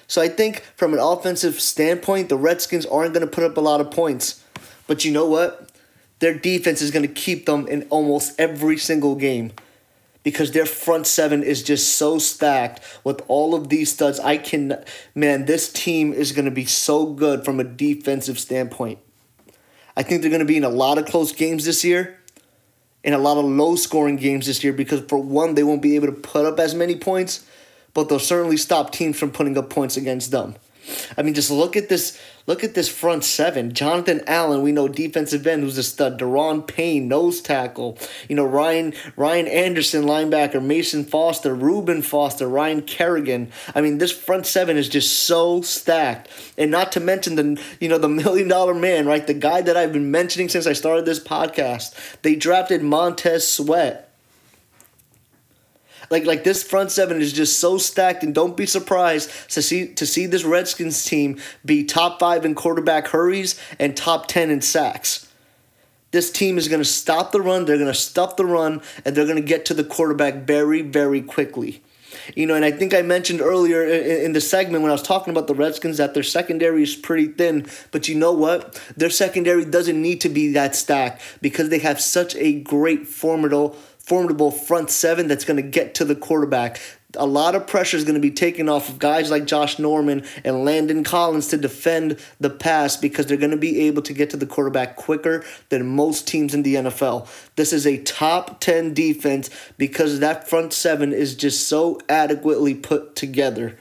[0.06, 3.60] So I think from an offensive standpoint, the Redskins aren't going to put up a
[3.60, 4.42] lot of points.
[4.86, 5.63] But you know what?
[6.24, 9.52] Their defense is going to keep them in almost every single game
[10.22, 14.18] because their front seven is just so stacked with all of these studs.
[14.18, 14.82] I can,
[15.14, 19.00] man, this team is going to be so good from a defensive standpoint.
[19.98, 22.18] I think they're going to be in a lot of close games this year,
[23.02, 25.94] in a lot of low scoring games this year because, for one, they won't be
[25.94, 27.44] able to put up as many points,
[27.92, 30.54] but they'll certainly stop teams from putting up points against them.
[31.16, 32.20] I mean, just look at this.
[32.46, 33.72] Look at this front seven.
[33.72, 36.20] Jonathan Allen, we know defensive end, who's a stud.
[36.20, 37.96] Daron Payne, nose tackle.
[38.28, 40.62] You know Ryan Ryan Anderson, linebacker.
[40.62, 43.50] Mason Foster, Reuben Foster, Ryan Kerrigan.
[43.74, 46.28] I mean, this front seven is just so stacked.
[46.58, 49.26] And not to mention the you know the million dollar man, right?
[49.26, 51.94] The guy that I've been mentioning since I started this podcast.
[52.20, 54.13] They drafted Montez Sweat
[56.10, 59.88] like like this front seven is just so stacked, and don't be surprised to see
[59.94, 64.60] to see this Redskins team be top five in quarterback hurries and top ten in
[64.60, 65.28] sacks.
[66.10, 67.64] This team is going to stop the run.
[67.64, 70.82] They're going to stuff the run, and they're going to get to the quarterback very
[70.82, 71.82] very quickly.
[72.34, 75.02] You know, and I think I mentioned earlier in, in the segment when I was
[75.02, 77.66] talking about the Redskins that their secondary is pretty thin.
[77.90, 78.80] But you know what?
[78.96, 83.76] Their secondary doesn't need to be that stacked because they have such a great, formidable
[84.04, 86.80] formidable front seven that's going to get to the quarterback.
[87.16, 90.24] A lot of pressure is going to be taken off of guys like Josh Norman
[90.44, 94.30] and Landon Collins to defend the pass because they're going to be able to get
[94.30, 97.28] to the quarterback quicker than most teams in the NFL.
[97.56, 103.14] This is a top 10 defense because that front seven is just so adequately put
[103.14, 103.78] together.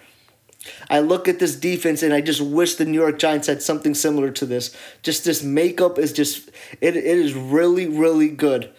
[0.89, 3.93] I look at this defense and I just wish the New York Giants had something
[3.93, 4.75] similar to this.
[5.01, 8.71] Just this makeup is just it, it is really really good.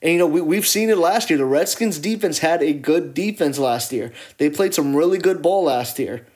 [0.00, 1.38] And you know, we, we've seen it last year.
[1.38, 4.12] The Redskins defense had a good defense last year.
[4.38, 6.26] They played some really good ball last year.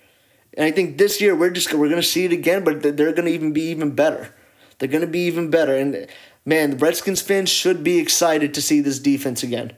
[0.55, 3.31] And I think this year we're just we're gonna see it again, but they're gonna
[3.31, 4.35] even be even better.
[4.79, 5.77] They're gonna be even better.
[5.77, 6.09] And
[6.45, 9.77] man, the Redskins fans should be excited to see this defense again.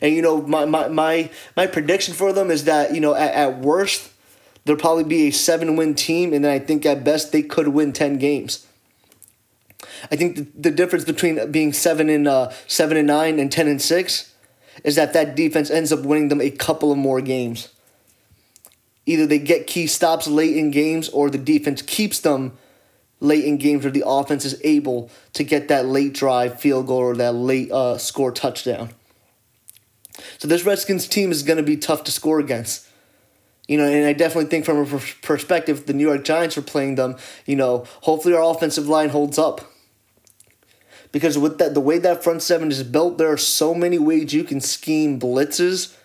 [0.00, 3.32] And you know, my my my, my prediction for them is that, you know, at,
[3.32, 4.10] at worst,
[4.64, 7.68] they'll probably be a seven win team, and then I think at best they could
[7.68, 8.66] win ten games.
[10.10, 13.68] I think the, the difference between being seven and uh, seven and nine and ten
[13.68, 14.32] and six
[14.82, 17.68] is that that defense ends up winning them a couple of more games.
[19.06, 22.56] Either they get key stops late in games, or the defense keeps them
[23.20, 26.98] late in games where the offense is able to get that late drive field goal
[26.98, 28.90] or that late uh, score touchdown.
[30.38, 32.88] So this Redskins team is going to be tough to score against.
[33.66, 36.96] You know, and I definitely think from a perspective, the New York Giants are playing
[36.96, 37.16] them.
[37.46, 39.62] You know, hopefully our offensive line holds up
[41.14, 44.34] because with that the way that front seven is built, there are so many ways
[44.34, 45.96] you can scheme blitzes,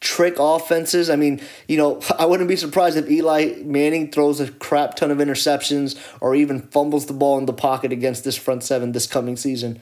[0.00, 1.08] trick offenses.
[1.08, 5.12] I mean, you know, I wouldn't be surprised if Eli Manning throws a crap ton
[5.12, 9.06] of interceptions or even fumbles the ball in the pocket against this front seven this
[9.06, 9.80] coming season.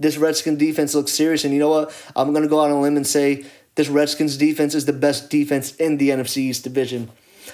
[0.00, 1.94] This Redskin defense looks serious, and you know what?
[2.16, 5.28] I'm gonna go out on a limb and say this Redskins defense is the best
[5.28, 7.10] defense in the NFC East division.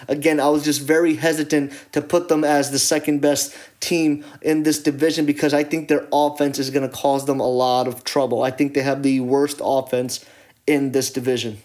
[0.08, 4.62] Again, I was just very hesitant to put them as the second best team in
[4.62, 8.04] this division because I think their offense is going to cause them a lot of
[8.04, 8.42] trouble.
[8.42, 10.24] I think they have the worst offense
[10.66, 11.62] in this division.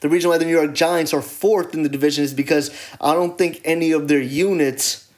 [0.00, 3.14] The reason why the New York Giants are fourth in the division is because I
[3.14, 5.08] don't think any of their units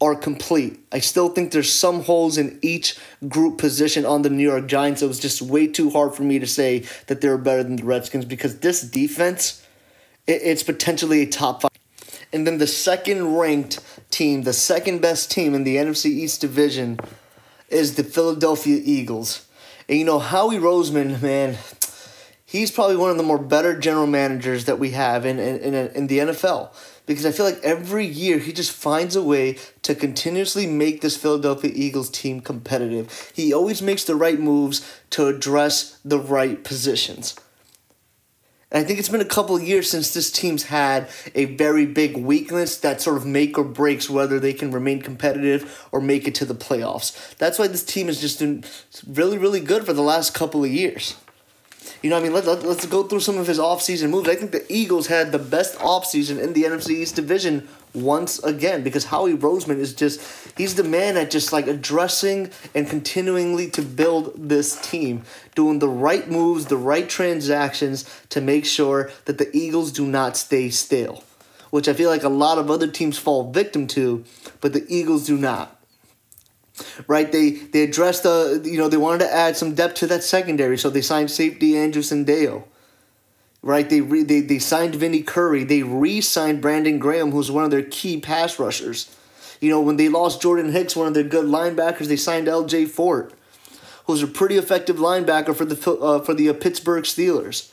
[0.00, 0.78] are complete.
[0.92, 2.96] I still think there's some holes in each
[3.28, 5.02] group position on the New York Giants.
[5.02, 7.84] It was just way too hard for me to say that they're better than the
[7.84, 9.66] Redskins because this defense
[10.28, 11.70] it's potentially a top five.
[12.32, 17.00] And then the second ranked team, the second best team in the NFC East division,
[17.70, 19.46] is the Philadelphia Eagles.
[19.88, 21.56] And you know, Howie Roseman, man,
[22.44, 25.74] he's probably one of the more better general managers that we have in, in, in,
[25.74, 26.74] in the NFL.
[27.06, 31.16] Because I feel like every year he just finds a way to continuously make this
[31.16, 33.32] Philadelphia Eagles team competitive.
[33.34, 37.34] He always makes the right moves to address the right positions.
[38.70, 41.86] And I think it's been a couple of years since this team's had a very
[41.86, 46.28] big weakness that sort of make or breaks whether they can remain competitive or make
[46.28, 47.34] it to the playoffs.
[47.36, 48.64] That's why this team has just been
[49.06, 51.16] really, really good for the last couple of years.
[52.02, 54.28] You know, I mean, let, let, let's go through some of his offseason moves.
[54.28, 58.82] I think the Eagles had the best offseason in the NFC East division once again
[58.82, 60.20] because Howie Roseman is just
[60.56, 65.22] he's the man at just like addressing and continually to build this team,
[65.54, 70.36] doing the right moves, the right transactions to make sure that the Eagles do not
[70.36, 71.24] stay still,
[71.70, 74.24] which I feel like a lot of other teams fall victim to,
[74.60, 75.77] but the Eagles do not.
[77.06, 80.22] Right, they they addressed the you know they wanted to add some depth to that
[80.22, 82.64] secondary, so they signed safety Andrew Sendejo
[83.62, 83.88] right?
[83.88, 85.64] They re, they they signed Vinnie Curry.
[85.64, 89.14] They re-signed Brandon Graham, who's one of their key pass rushers.
[89.60, 92.86] You know, when they lost Jordan Hicks, one of their good linebackers, they signed L.J.
[92.86, 93.32] Fort,
[94.06, 97.70] who's a pretty effective linebacker for the uh, for the uh, Pittsburgh Steelers.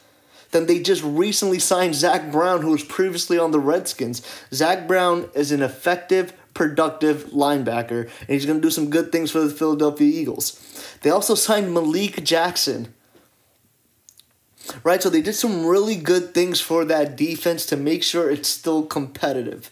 [0.52, 4.22] Then they just recently signed Zach Brown, who was previously on the Redskins.
[4.54, 9.30] Zach Brown is an effective, productive linebacker, and he's going to do some good things
[9.30, 10.60] for the Philadelphia Eagles.
[11.02, 12.96] They also signed Malik Jackson.
[14.84, 18.50] Right, so they did some really good things for that defense to make sure it's
[18.50, 19.70] still competitive.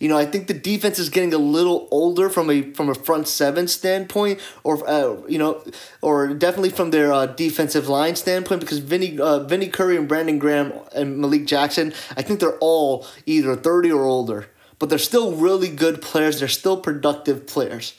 [0.00, 2.94] You know, I think the defense is getting a little older from a from a
[2.94, 5.62] front seven standpoint, or uh, you know,
[6.00, 10.40] or definitely from their uh, defensive line standpoint, because Vinny uh, Vinny Curry and Brandon
[10.40, 14.48] Graham and Malik Jackson, I think they're all either thirty or older,
[14.82, 16.40] but they're still really good players.
[16.40, 17.94] They're still productive players.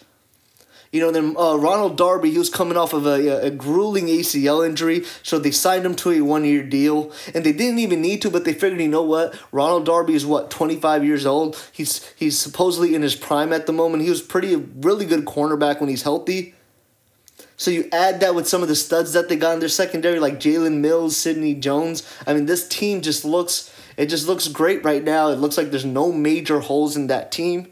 [0.92, 4.68] You know, then uh, Ronald Darby, he was coming off of a, a grueling ACL
[4.68, 7.14] injury, so they signed him to a one year deal.
[7.34, 9.34] And they didn't even need to, but they figured, you know what?
[9.54, 11.56] Ronald Darby is what, 25 years old?
[11.72, 14.04] He's, he's supposedly in his prime at the moment.
[14.04, 16.54] He was pretty, really good cornerback when he's healthy.
[17.56, 20.20] So you add that with some of the studs that they got in their secondary,
[20.20, 22.04] like Jalen Mills, Sidney Jones.
[22.28, 25.30] I mean, this team just looks, it just looks great right now.
[25.30, 27.68] It looks like there's no major holes in that team.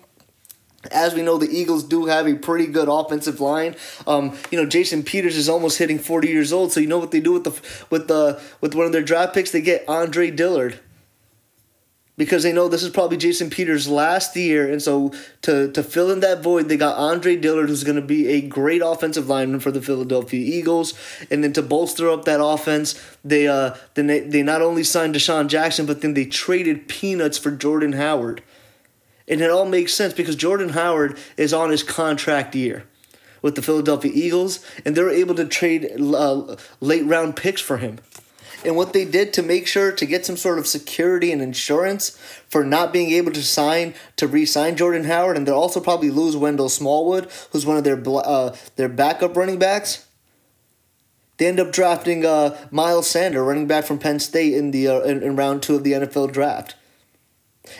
[0.91, 3.75] As we know, the Eagles do have a pretty good offensive line.
[4.07, 6.71] Um, you know, Jason Peters is almost hitting forty years old.
[6.71, 9.33] So you know what they do with the with the with one of their draft
[9.33, 9.51] picks?
[9.51, 10.79] They get Andre Dillard
[12.17, 16.11] because they know this is probably Jason Peters' last year, and so to to fill
[16.11, 19.59] in that void, they got Andre Dillard, who's going to be a great offensive lineman
[19.59, 20.93] for the Philadelphia Eagles,
[21.29, 25.15] and then to bolster up that offense, they uh then they, they not only signed
[25.15, 28.43] DeSean Jackson, but then they traded peanuts for Jordan Howard.
[29.27, 32.85] And it all makes sense because Jordan Howard is on his contract year
[33.41, 37.77] with the Philadelphia Eagles, and they were able to trade uh, late round picks for
[37.77, 37.99] him.
[38.63, 42.09] And what they did to make sure to get some sort of security and insurance
[42.47, 46.37] for not being able to sign to re-sign Jordan Howard, and they'll also probably lose
[46.37, 50.07] Wendell Smallwood, who's one of their uh, their backup running backs.
[51.37, 54.99] They end up drafting uh, Miles Sander, running back from Penn State, in the uh,
[55.01, 56.75] in, in round two of the NFL draft.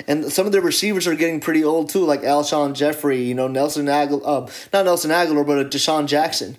[0.08, 3.48] And some of the receivers are getting pretty old too, like Alshon Jeffery, you know,
[3.48, 6.58] Nelson Agholor, uh, not Nelson Aguilar, but DeSean Jackson.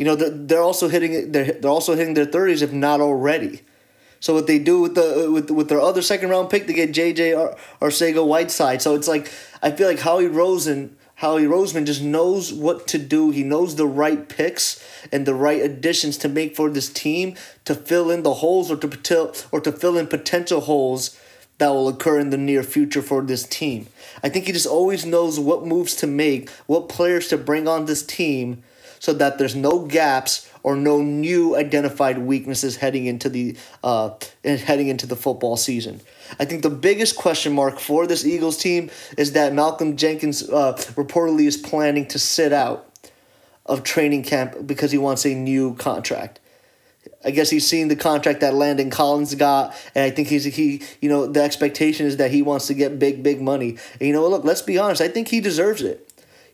[0.00, 3.60] You know, they're, also hitting they're, they're also hitting their thirties, if not already.
[4.18, 6.92] So what they do with the with with their other second round pick, they get
[6.92, 8.80] JJ Ar- Arcega Whiteside.
[8.80, 9.30] So it's like
[9.62, 13.30] I feel like Howie Rosen, Howie Roseman just knows what to do.
[13.30, 14.82] He knows the right picks
[15.12, 17.34] and the right additions to make for this team
[17.66, 21.20] to fill in the holes or to or to fill in potential holes
[21.58, 23.86] that will occur in the near future for this team.
[24.22, 27.84] I think he just always knows what moves to make, what players to bring on
[27.84, 28.62] this team
[29.00, 34.10] so that there's no gaps or no new identified weaknesses heading into the uh
[34.44, 36.00] heading into the football season.
[36.38, 40.74] I think the biggest question mark for this Eagles team is that Malcolm Jenkins uh,
[40.94, 42.86] reportedly is planning to sit out
[43.66, 46.38] of training camp because he wants a new contract.
[47.24, 50.82] I guess he's seen the contract that Landon Collins got, and I think he's he
[51.00, 53.78] you know the expectation is that he wants to get big big money.
[53.98, 56.09] And you know, look, let's be honest, I think he deserves it.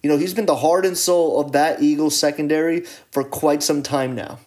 [0.06, 3.82] You know, he's been the heart and soul of that Eagles secondary for quite some
[3.82, 4.38] time now.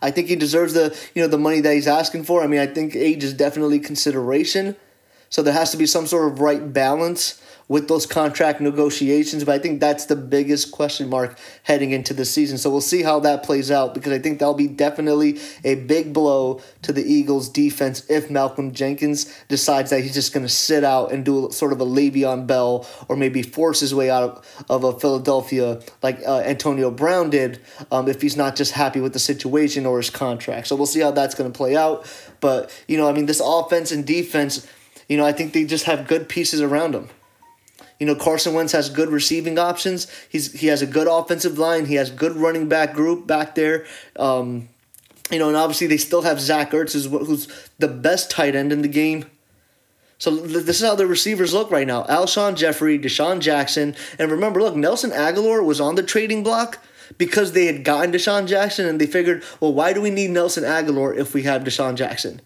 [0.00, 2.40] I think he deserves the you know the money that he's asking for.
[2.40, 4.76] I mean, I think age is definitely consideration,
[5.30, 9.44] so there has to be some sort of right balance with those contract negotiations.
[9.44, 12.58] But I think that's the biggest question mark heading into the season.
[12.58, 16.12] So we'll see how that plays out because I think that'll be definitely a big
[16.12, 20.82] blow to the Eagles defense if Malcolm Jenkins decides that he's just going to sit
[20.82, 24.44] out and do sort of a Le'Veon Bell or maybe force his way out of,
[24.68, 27.60] of a Philadelphia like uh, Antonio Brown did
[27.92, 30.66] um, if he's not just happy with the situation or his contract.
[30.66, 32.04] So we'll see how that's going to play out.
[32.40, 34.66] But, you know, I mean, this offense and defense,
[35.08, 37.10] you know, I think they just have good pieces around them.
[38.00, 40.10] You know, Carson Wentz has good receiving options.
[40.28, 41.84] He's he has a good offensive line.
[41.84, 43.84] He has good running back group back there.
[44.16, 44.70] Um,
[45.30, 48.72] you know, and obviously they still have Zach Ertz, who's, who's the best tight end
[48.72, 49.26] in the game.
[50.18, 54.62] So this is how the receivers look right now: Alshon Jeffery, DeSean Jackson, and remember,
[54.62, 56.82] look, Nelson Aguilar was on the trading block
[57.18, 60.64] because they had gotten DeSean Jackson, and they figured, well, why do we need Nelson
[60.64, 62.40] Aguilar if we have DeSean Jackson?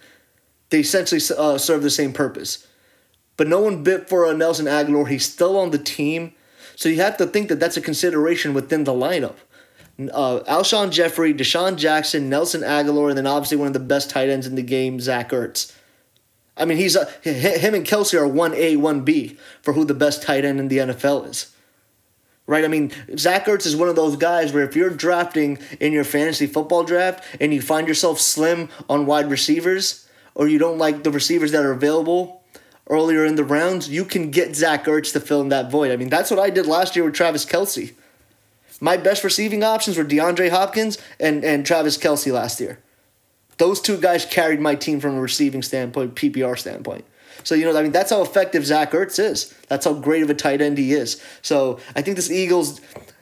[0.70, 2.66] They essentially uh, serve the same purpose
[3.36, 5.06] but no one bit for a Nelson Aguilar.
[5.06, 6.32] He's still on the team.
[6.76, 9.36] So you have to think that that's a consideration within the lineup.
[9.98, 14.28] Uh, Alshon Jeffery, DeSean Jackson, Nelson Aguilar, and then obviously one of the best tight
[14.28, 15.72] ends in the game, Zach Ertz.
[16.56, 20.44] I mean, he's a, him and Kelce are 1A, 1B for who the best tight
[20.44, 21.52] end in the NFL is.
[22.46, 22.64] Right?
[22.64, 26.04] I mean, Zach Ertz is one of those guys where if you're drafting in your
[26.04, 31.04] fantasy football draft and you find yourself slim on wide receivers or you don't like
[31.04, 32.43] the receivers that are available
[32.88, 35.90] earlier in the rounds, you can get Zach Ertz to fill in that void.
[35.90, 37.94] I mean, that's what I did last year with Travis Kelce.
[38.80, 42.80] My best receiving options were DeAndre Hopkins and, and Travis Kelce last year.
[43.56, 47.04] Those two guys carried my team from a receiving standpoint, PPR standpoint.
[47.44, 49.54] So, you know, I mean, that's how effective Zach Ertz is.
[49.68, 51.22] That's how great of a tight end he is.
[51.42, 52.80] So I think this Eagles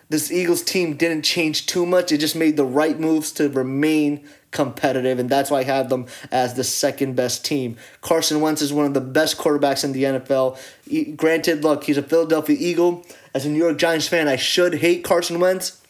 [0.08, 2.12] this Eagles team didn't change too much.
[2.12, 6.06] It just made the right moves to remain competitive, and that's why I have them
[6.30, 7.76] as the second best team.
[8.00, 10.56] Carson Wentz is one of the best quarterbacks in the NFL.
[10.84, 13.04] He, granted, look, he's a Philadelphia Eagle.
[13.34, 15.80] As a New York Giants fan, I should hate Carson Wentz,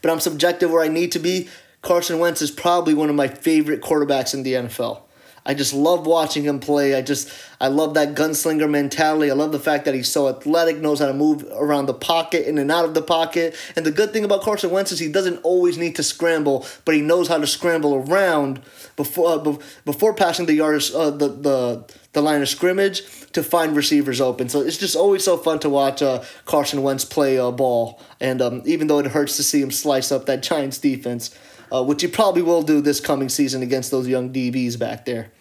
[0.00, 1.48] but I'm subjective where I need to be.
[1.82, 5.02] Carson Wentz is probably one of my favorite quarterbacks in the NFL.
[5.44, 6.94] I just love watching him play.
[6.94, 9.30] I just I love that gunslinger mentality.
[9.30, 12.46] I love the fact that he's so athletic, knows how to move around the pocket,
[12.46, 13.56] in and out of the pocket.
[13.74, 16.94] And the good thing about Carson Wentz is he doesn't always need to scramble, but
[16.94, 18.60] he knows how to scramble around
[18.96, 23.74] before uh, before passing the yards uh, the the the line of scrimmage to find
[23.74, 24.48] receivers open.
[24.48, 28.00] So it's just always so fun to watch uh, Carson Wentz play a ball.
[28.20, 31.36] And um, even though it hurts to see him slice up that Giants defense
[31.72, 35.32] uh, which he probably will do this coming season against those young DBs back there.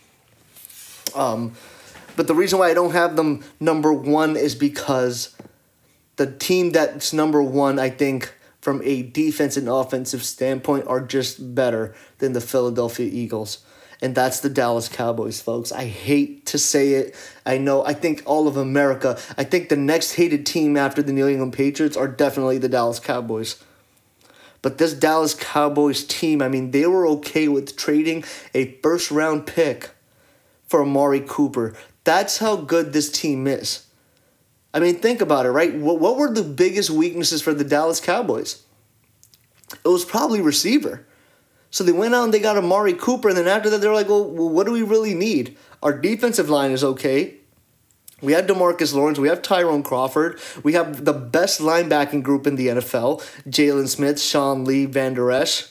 [1.13, 1.53] Um,
[2.15, 5.35] but the reason why I don't have them number one is because
[6.15, 11.53] the team that's number one, I think, from a defense and offensive standpoint, are just
[11.53, 13.65] better than the Philadelphia Eagles.
[14.01, 15.71] And that's the Dallas Cowboys, folks.
[15.71, 17.15] I hate to say it.
[17.45, 17.85] I know.
[17.85, 21.53] I think all of America, I think the next hated team after the New England
[21.53, 23.61] Patriots are definitely the Dallas Cowboys.
[24.61, 29.47] But this Dallas Cowboys team, I mean, they were okay with trading a first round
[29.47, 29.91] pick
[30.67, 31.73] for Amari Cooper.
[32.03, 33.87] That's how good this team is.
[34.73, 35.75] I mean, think about it, right?
[35.75, 38.63] What, what were the biggest weaknesses for the Dallas Cowboys?
[39.83, 41.05] It was probably receiver.
[41.71, 44.09] So they went out and they got Amari Cooper, and then after that, they're like,
[44.09, 45.57] well, what do we really need?
[45.81, 47.35] Our defensive line is okay.
[48.21, 49.17] We have Demarcus Lawrence.
[49.17, 50.39] We have Tyrone Crawford.
[50.63, 55.31] We have the best linebacking group in the NFL Jaylon Smith, Sean Lee, Van Der
[55.31, 55.67] Esch.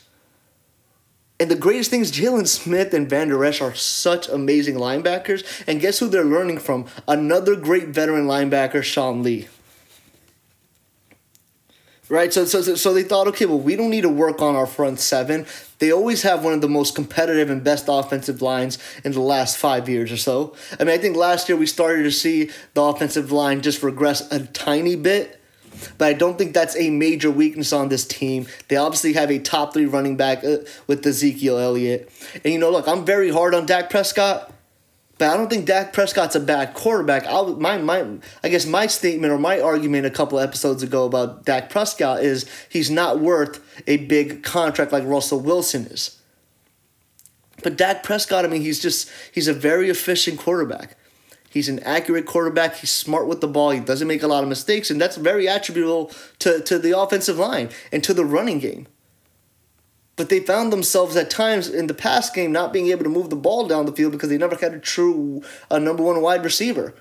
[1.38, 5.44] And the greatest thing is Jaylon Smith and Van Der Esch are such amazing linebackers.
[5.66, 6.86] And guess who they're learning from?
[7.08, 9.48] Another great veteran linebacker, Sean Lee.
[12.10, 14.66] Right, so, so so they thought, okay, well, we don't need to work on our
[14.66, 15.46] front seven.
[15.78, 19.56] They always have one of the most competitive and best offensive lines in the last
[19.56, 20.56] five years or so.
[20.80, 24.28] I mean, I think last year we started to see the offensive line just regress
[24.32, 25.40] a tiny bit,
[25.98, 28.48] but I don't think that's a major weakness on this team.
[28.66, 30.56] They obviously have a top three running back uh,
[30.88, 32.10] with Ezekiel Elliott.
[32.42, 34.52] And you know, look, I'm very hard on Dak Prescott.
[35.20, 37.26] But I don't think Dak Prescott's a bad quarterback.
[37.26, 38.06] I my my
[38.42, 42.46] I guess my statement or my argument a couple episodes ago about Dak Prescott is
[42.70, 46.18] he's not worth a big contract like Russell Wilson is.
[47.62, 50.96] But Dak Prescott, I mean, he's just he's a very efficient quarterback.
[51.50, 52.76] He's an accurate quarterback.
[52.76, 53.72] He's smart with the ball.
[53.72, 57.36] He doesn't make a lot of mistakes, and that's very attributable to, to the offensive
[57.36, 58.86] line and to the running game
[60.20, 63.30] but they found themselves at times in the past game not being able to move
[63.30, 66.92] the ball down the field because they never had a true number one wide receiver.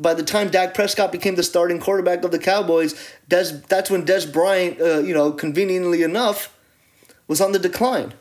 [0.00, 2.94] By the time Dak Prescott became the starting quarterback of the Cowboys,
[3.30, 6.52] Dez, that's when Dez Bryant, uh, you know, conveniently enough,
[7.28, 8.14] was on the decline.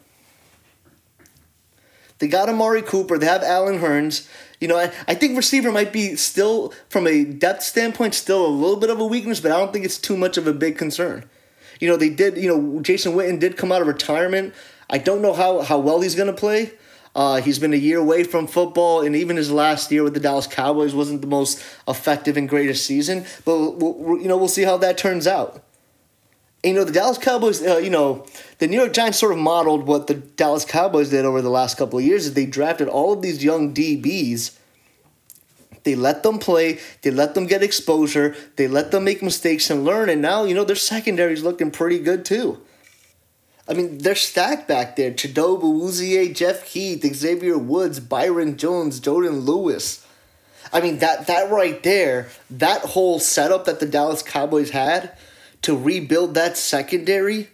[2.19, 3.17] They got Amari Cooper.
[3.17, 4.29] They have Allen Hurns.
[4.59, 8.47] You know, I, I think receiver might be still, from a depth standpoint, still a
[8.47, 10.77] little bit of a weakness, but I don't think it's too much of a big
[10.77, 11.27] concern.
[11.79, 14.53] You know, they did, you know, Jason Witten did come out of retirement.
[14.89, 16.71] I don't know how, how well he's going to play.
[17.15, 20.19] Uh, he's been a year away from football, and even his last year with the
[20.19, 23.25] Dallas Cowboys wasn't the most effective and greatest season.
[23.45, 25.63] But we'll, you know, we'll see how that turns out.
[26.63, 28.25] And, you know, the Dallas Cowboys, uh, you know,
[28.57, 31.77] the New York Giants sort of modeled what the Dallas Cowboys did over the last
[31.77, 32.25] couple of years.
[32.25, 34.57] Is they drafted all of these young DBs
[35.85, 36.79] they let them play.
[37.03, 38.35] They let them get exposure.
[38.57, 40.09] They let them make mistakes and learn.
[40.09, 42.59] And now, you know, their secondary's looking pretty good too.
[43.67, 45.11] I mean, they're stacked back there.
[45.11, 50.05] Chidobe Awuzie, Jeff Heath, Xavier Woods, Byron Jones, Jourdan Lewis.
[50.73, 55.17] I mean, that, that right there, that whole setup that the Dallas Cowboys had
[55.61, 57.49] to rebuild that secondary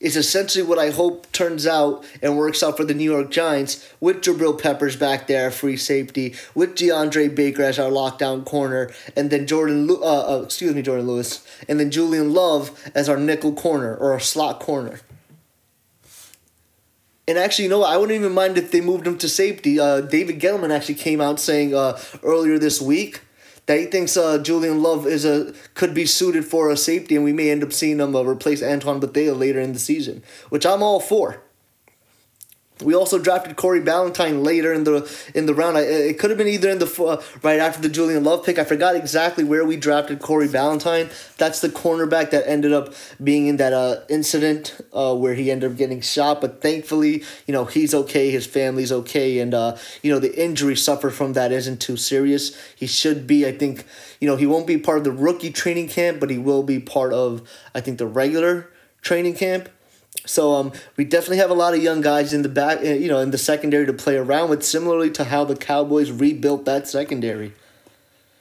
[0.00, 3.88] is essentially what I hope turns out and works out for the New York Giants
[4.00, 9.30] with Jabril Peppers back there, free safety, with DeAndre Baker as our lockdown corner, and
[9.30, 13.52] then Jordan, uh, uh, excuse me, Jourdan Lewis, and then Julian Love as our nickel
[13.52, 15.00] corner or our slot corner.
[17.26, 17.92] And actually, you know what?
[17.92, 19.78] I wouldn't even mind if they moved him to safety.
[19.78, 23.20] Uh, David Gettleman actually came out saying uh, earlier this week
[23.68, 27.22] that he thinks uh, Julian Love is a could be suited for a safety, and
[27.22, 30.64] we may end up seeing him uh, replace Antoine Bethea later in the season, which
[30.64, 31.42] I'm all for.
[32.82, 35.76] We also drafted Corey Ballentine later in the in the round.
[35.78, 38.58] It could have been either in the uh, right after the Julian Love pick.
[38.58, 41.10] I forgot exactly where we drafted Corey Ballentine.
[41.36, 45.72] That's the cornerback that ended up being in that uh, incident uh, where he ended
[45.72, 46.40] up getting shot.
[46.40, 48.30] But thankfully, you know he's okay.
[48.30, 52.56] His family's okay, and uh, you know the injury suffered from that isn't too serious.
[52.76, 53.46] He should be.
[53.46, 53.84] I think
[54.20, 56.78] you know he won't be part of the rookie training camp, but he will be
[56.78, 58.70] part of I think the regular
[59.02, 59.68] training camp.
[60.26, 63.08] So um, we definitely have a lot of young guys in the back, eh, you
[63.08, 66.86] know, in the secondary to play around with, similarly to how the Cowboys rebuilt that
[66.86, 67.54] secondary.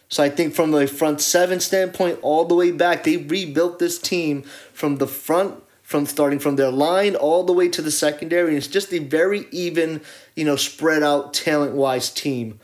[0.10, 4.00] So I think from the front seven standpoint, all the way back, they rebuilt this
[4.00, 8.50] team from the front, from starting from their line all the way to the secondary.
[8.50, 10.02] And it's just a very even,
[10.36, 12.60] you know, spread out talent wise team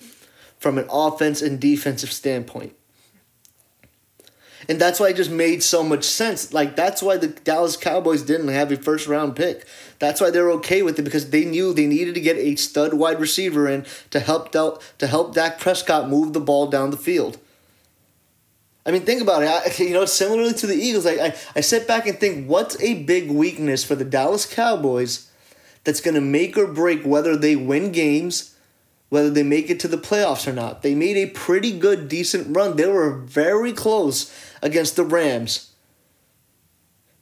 [0.58, 2.76] from an offense and defensive standpoint.
[4.70, 6.54] And that's why it just made so much sense.
[6.54, 9.66] Like that's why the Dallas Cowboys didn't have a first round pick.
[10.00, 12.94] That's why they're okay with it because they knew they needed to get a stud
[12.94, 16.98] wide receiver in to help Del- to help Dak Prescott move the ball down the
[16.98, 17.38] field.
[18.86, 19.50] I mean, think about it.
[19.50, 22.82] I, you know, similarly to the Eagles, I, I, I sit back and think, what's
[22.82, 25.30] a big weakness for the Dallas Cowboys
[25.84, 28.53] that's going to make or break whether they win games
[29.14, 30.82] whether they make it to the playoffs or not.
[30.82, 32.78] They made a pretty good, decent run.
[32.78, 35.70] They were very close against the Rams.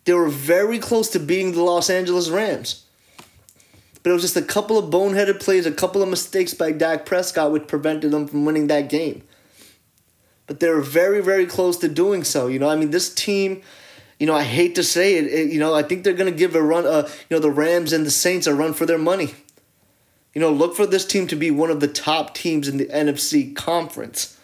[0.06, 2.86] They were very close to beating the Los Angeles Rams.
[4.02, 7.06] But it was just a couple of boneheaded plays, a couple of mistakes by Dak
[7.06, 9.24] Prescott, which prevented them from winning that game.
[10.48, 12.48] But they were very, very close to doing so.
[12.48, 13.64] You know, I mean, this team,
[14.18, 16.40] you know, I hate to say it, it you know, I think they're going to
[16.40, 18.98] give a run, uh, you know, the Rams and the Saints a run for their
[18.98, 19.34] money.
[20.34, 22.86] You know, look for this team to be one of the top teams in the
[22.86, 24.38] NFC conference.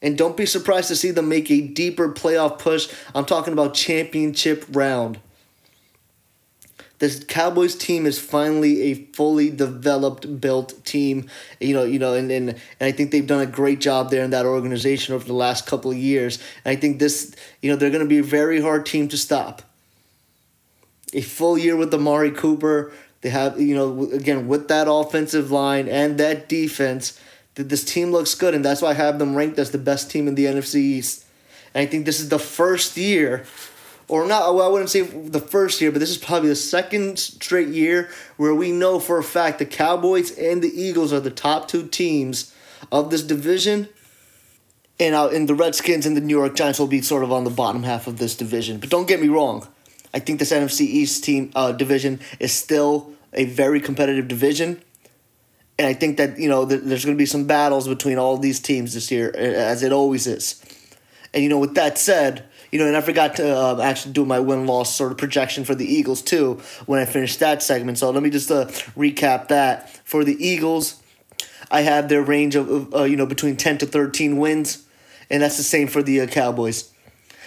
[0.00, 2.92] And don't be surprised to see them make a deeper playoff push.
[3.14, 5.20] I'm talking about championship round.
[6.98, 11.28] This Cowboys team is finally a fully developed, built team.
[11.58, 14.22] You know, you know, and, and, and I think they've done a great job there
[14.22, 16.38] in that organization over the last couple of years.
[16.64, 19.18] And I think this, you know, they're going to be a very hard team to
[19.18, 19.62] stop.
[21.12, 22.92] A full year with Amari Cooper,
[23.22, 27.18] they have, you know, again, with that offensive line and that defense,
[27.54, 30.10] that this team looks good, and that's why I have them ranked as the best
[30.10, 31.24] team in the NFC East.
[31.72, 33.44] And I think this is the first year,
[34.08, 37.18] or not, well, I wouldn't say the first year, but this is probably the second
[37.18, 41.30] straight year where we know for a fact the Cowboys and the Eagles are the
[41.30, 42.52] top two teams
[42.90, 43.88] of this division.
[44.98, 47.44] And, uh, and the Redskins and the New York Giants will be sort of on
[47.44, 48.78] the bottom half of this division.
[48.78, 49.66] But don't get me wrong.
[50.14, 54.82] I think this NFC East team uh, division is still a very competitive division.
[55.78, 58.36] And I think that, you know, th- there's going to be some battles between all
[58.36, 60.62] these teams this year, as it always is.
[61.32, 64.24] And, you know, with that said, you know, and I forgot to uh, actually do
[64.24, 67.98] my win loss sort of projection for the Eagles, too, when I finished that segment.
[67.98, 69.88] So let me just uh, recap that.
[70.04, 71.02] For the Eagles,
[71.70, 74.86] I have their range of, uh, you know, between 10 to 13 wins.
[75.30, 76.91] And that's the same for the uh, Cowboys.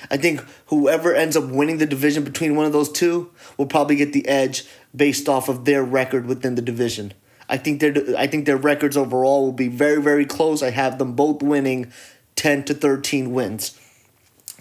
[0.09, 3.95] I think whoever ends up winning the division between one of those two will probably
[3.95, 4.65] get the edge
[4.95, 7.13] based off of their record within the division.
[7.47, 10.63] I think their I think their records overall will be very very close.
[10.63, 11.91] I have them both winning
[12.35, 13.79] 10 to 13 wins.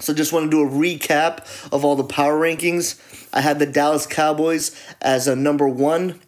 [0.01, 3.01] So just want to do a recap of all the power rankings.
[3.32, 6.20] I had the Dallas Cowboys as a number 1.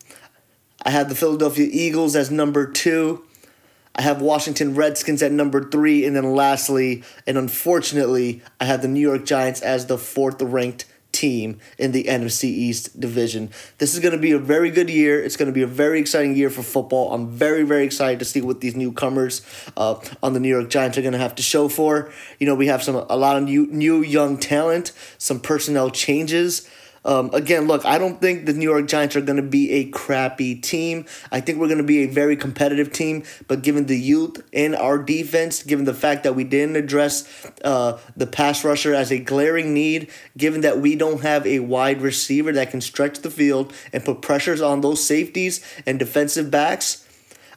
[0.82, 3.25] I had the Philadelphia Eagles as number 2.
[3.96, 8.88] I have Washington Redskins at number three, and then lastly, and unfortunately, I have the
[8.88, 13.50] New York Giants as the fourth ranked team in the NFC East division.
[13.78, 15.22] This is going to be a very good year.
[15.22, 17.14] It's going to be a very exciting year for football.
[17.14, 19.40] I'm very, very excited to see what these newcomers
[19.78, 22.12] uh, on the New York Giants are going to have to show for.
[22.38, 26.68] You know, we have some a lot of new, new young talent, some personnel changes.
[27.06, 29.84] Um, again, look, I don't think the New York Giants are going to be a
[29.84, 31.06] crappy team.
[31.30, 34.74] I think we're going to be a very competitive team, but given the youth in
[34.74, 39.20] our defense, given the fact that we didn't address uh, the pass rusher as a
[39.20, 43.72] glaring need, given that we don't have a wide receiver that can stretch the field
[43.92, 47.05] and put pressures on those safeties and defensive backs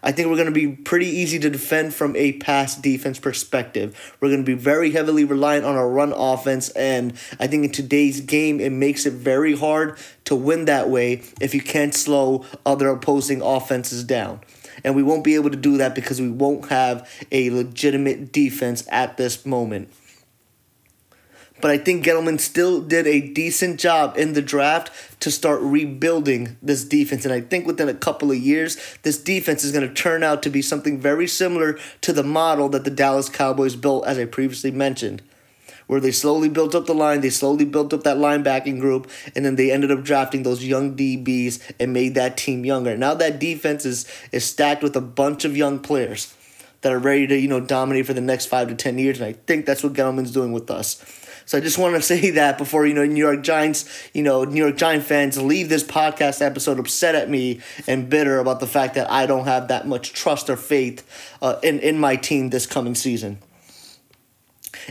[0.01, 4.15] I think we're going to be pretty easy to defend from a pass defense perspective.
[4.19, 7.71] We're going to be very heavily reliant on our run offense, and I think in
[7.71, 12.45] today's game, it makes it very hard to win that way if you can't slow
[12.65, 14.39] other opposing offenses down.
[14.85, 18.85] And we won't be able to do that because we won't have a legitimate defense
[18.89, 19.91] at this moment.
[21.61, 26.57] But I think Gettleman still did a decent job in the draft to start rebuilding
[26.61, 27.25] this defense.
[27.25, 30.41] And I think within a couple of years, this defense is going to turn out
[30.43, 34.25] to be something very similar to the model that the Dallas Cowboys built, as I
[34.25, 35.21] previously mentioned
[35.89, 39.43] where they slowly built up the line, they slowly built up that linebacking group, and
[39.43, 42.95] then they ended up drafting those young DBs and made that team younger.
[42.95, 46.31] Now that defense is is stacked with a bunch of young players
[46.81, 49.25] that are ready to, you know, dominate for the next five to ten years, and
[49.25, 51.03] I think that's what Gettleman's doing with us.
[51.49, 53.83] So I just want to say that before you know New York Giants,
[54.13, 58.37] you know New York Giant fans leave this podcast episode upset at me and bitter
[58.37, 61.03] about the fact that I don't have that much trust or faith
[61.41, 63.39] uh, in in my team this coming season.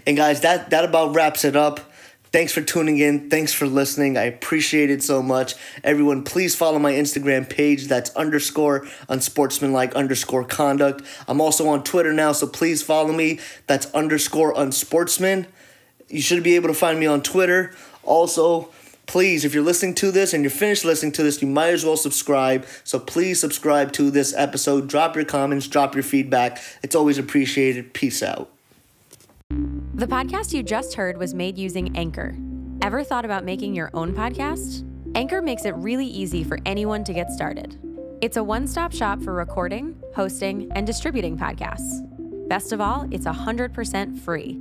[0.04, 1.78] And guys, that that about wraps it up.
[2.32, 3.30] Thanks for tuning in.
[3.30, 4.18] Thanks for listening.
[4.18, 5.54] I appreciate it so much.
[5.84, 7.86] Everyone, please follow my Instagram page.
[7.86, 11.02] That's underscore unsportsmanlike underscore conduct.
[11.28, 13.38] I'm also on Twitter now, so please follow me.
[13.68, 15.46] That's underscore unsportsman.
[16.08, 17.74] You should be able to find me on Twitter.
[18.02, 18.70] Also,
[19.06, 21.84] please, if you're listening to this and you're finished listening to this, you might as
[21.84, 22.66] well subscribe.
[22.84, 24.88] So please subscribe to this episode.
[24.88, 26.62] Drop your comments, drop your feedback.
[26.82, 27.92] It's always appreciated.
[27.92, 28.50] Peace out.
[29.94, 32.36] The podcast you just heard was made using Anchor.
[32.82, 34.84] Ever thought about making your own podcast?
[35.14, 37.76] Anchor makes it really easy for anyone to get started.
[38.20, 42.06] It's a one stop shop for recording, hosting, and distributing podcasts.
[42.48, 44.60] Best of all, it's 100% free.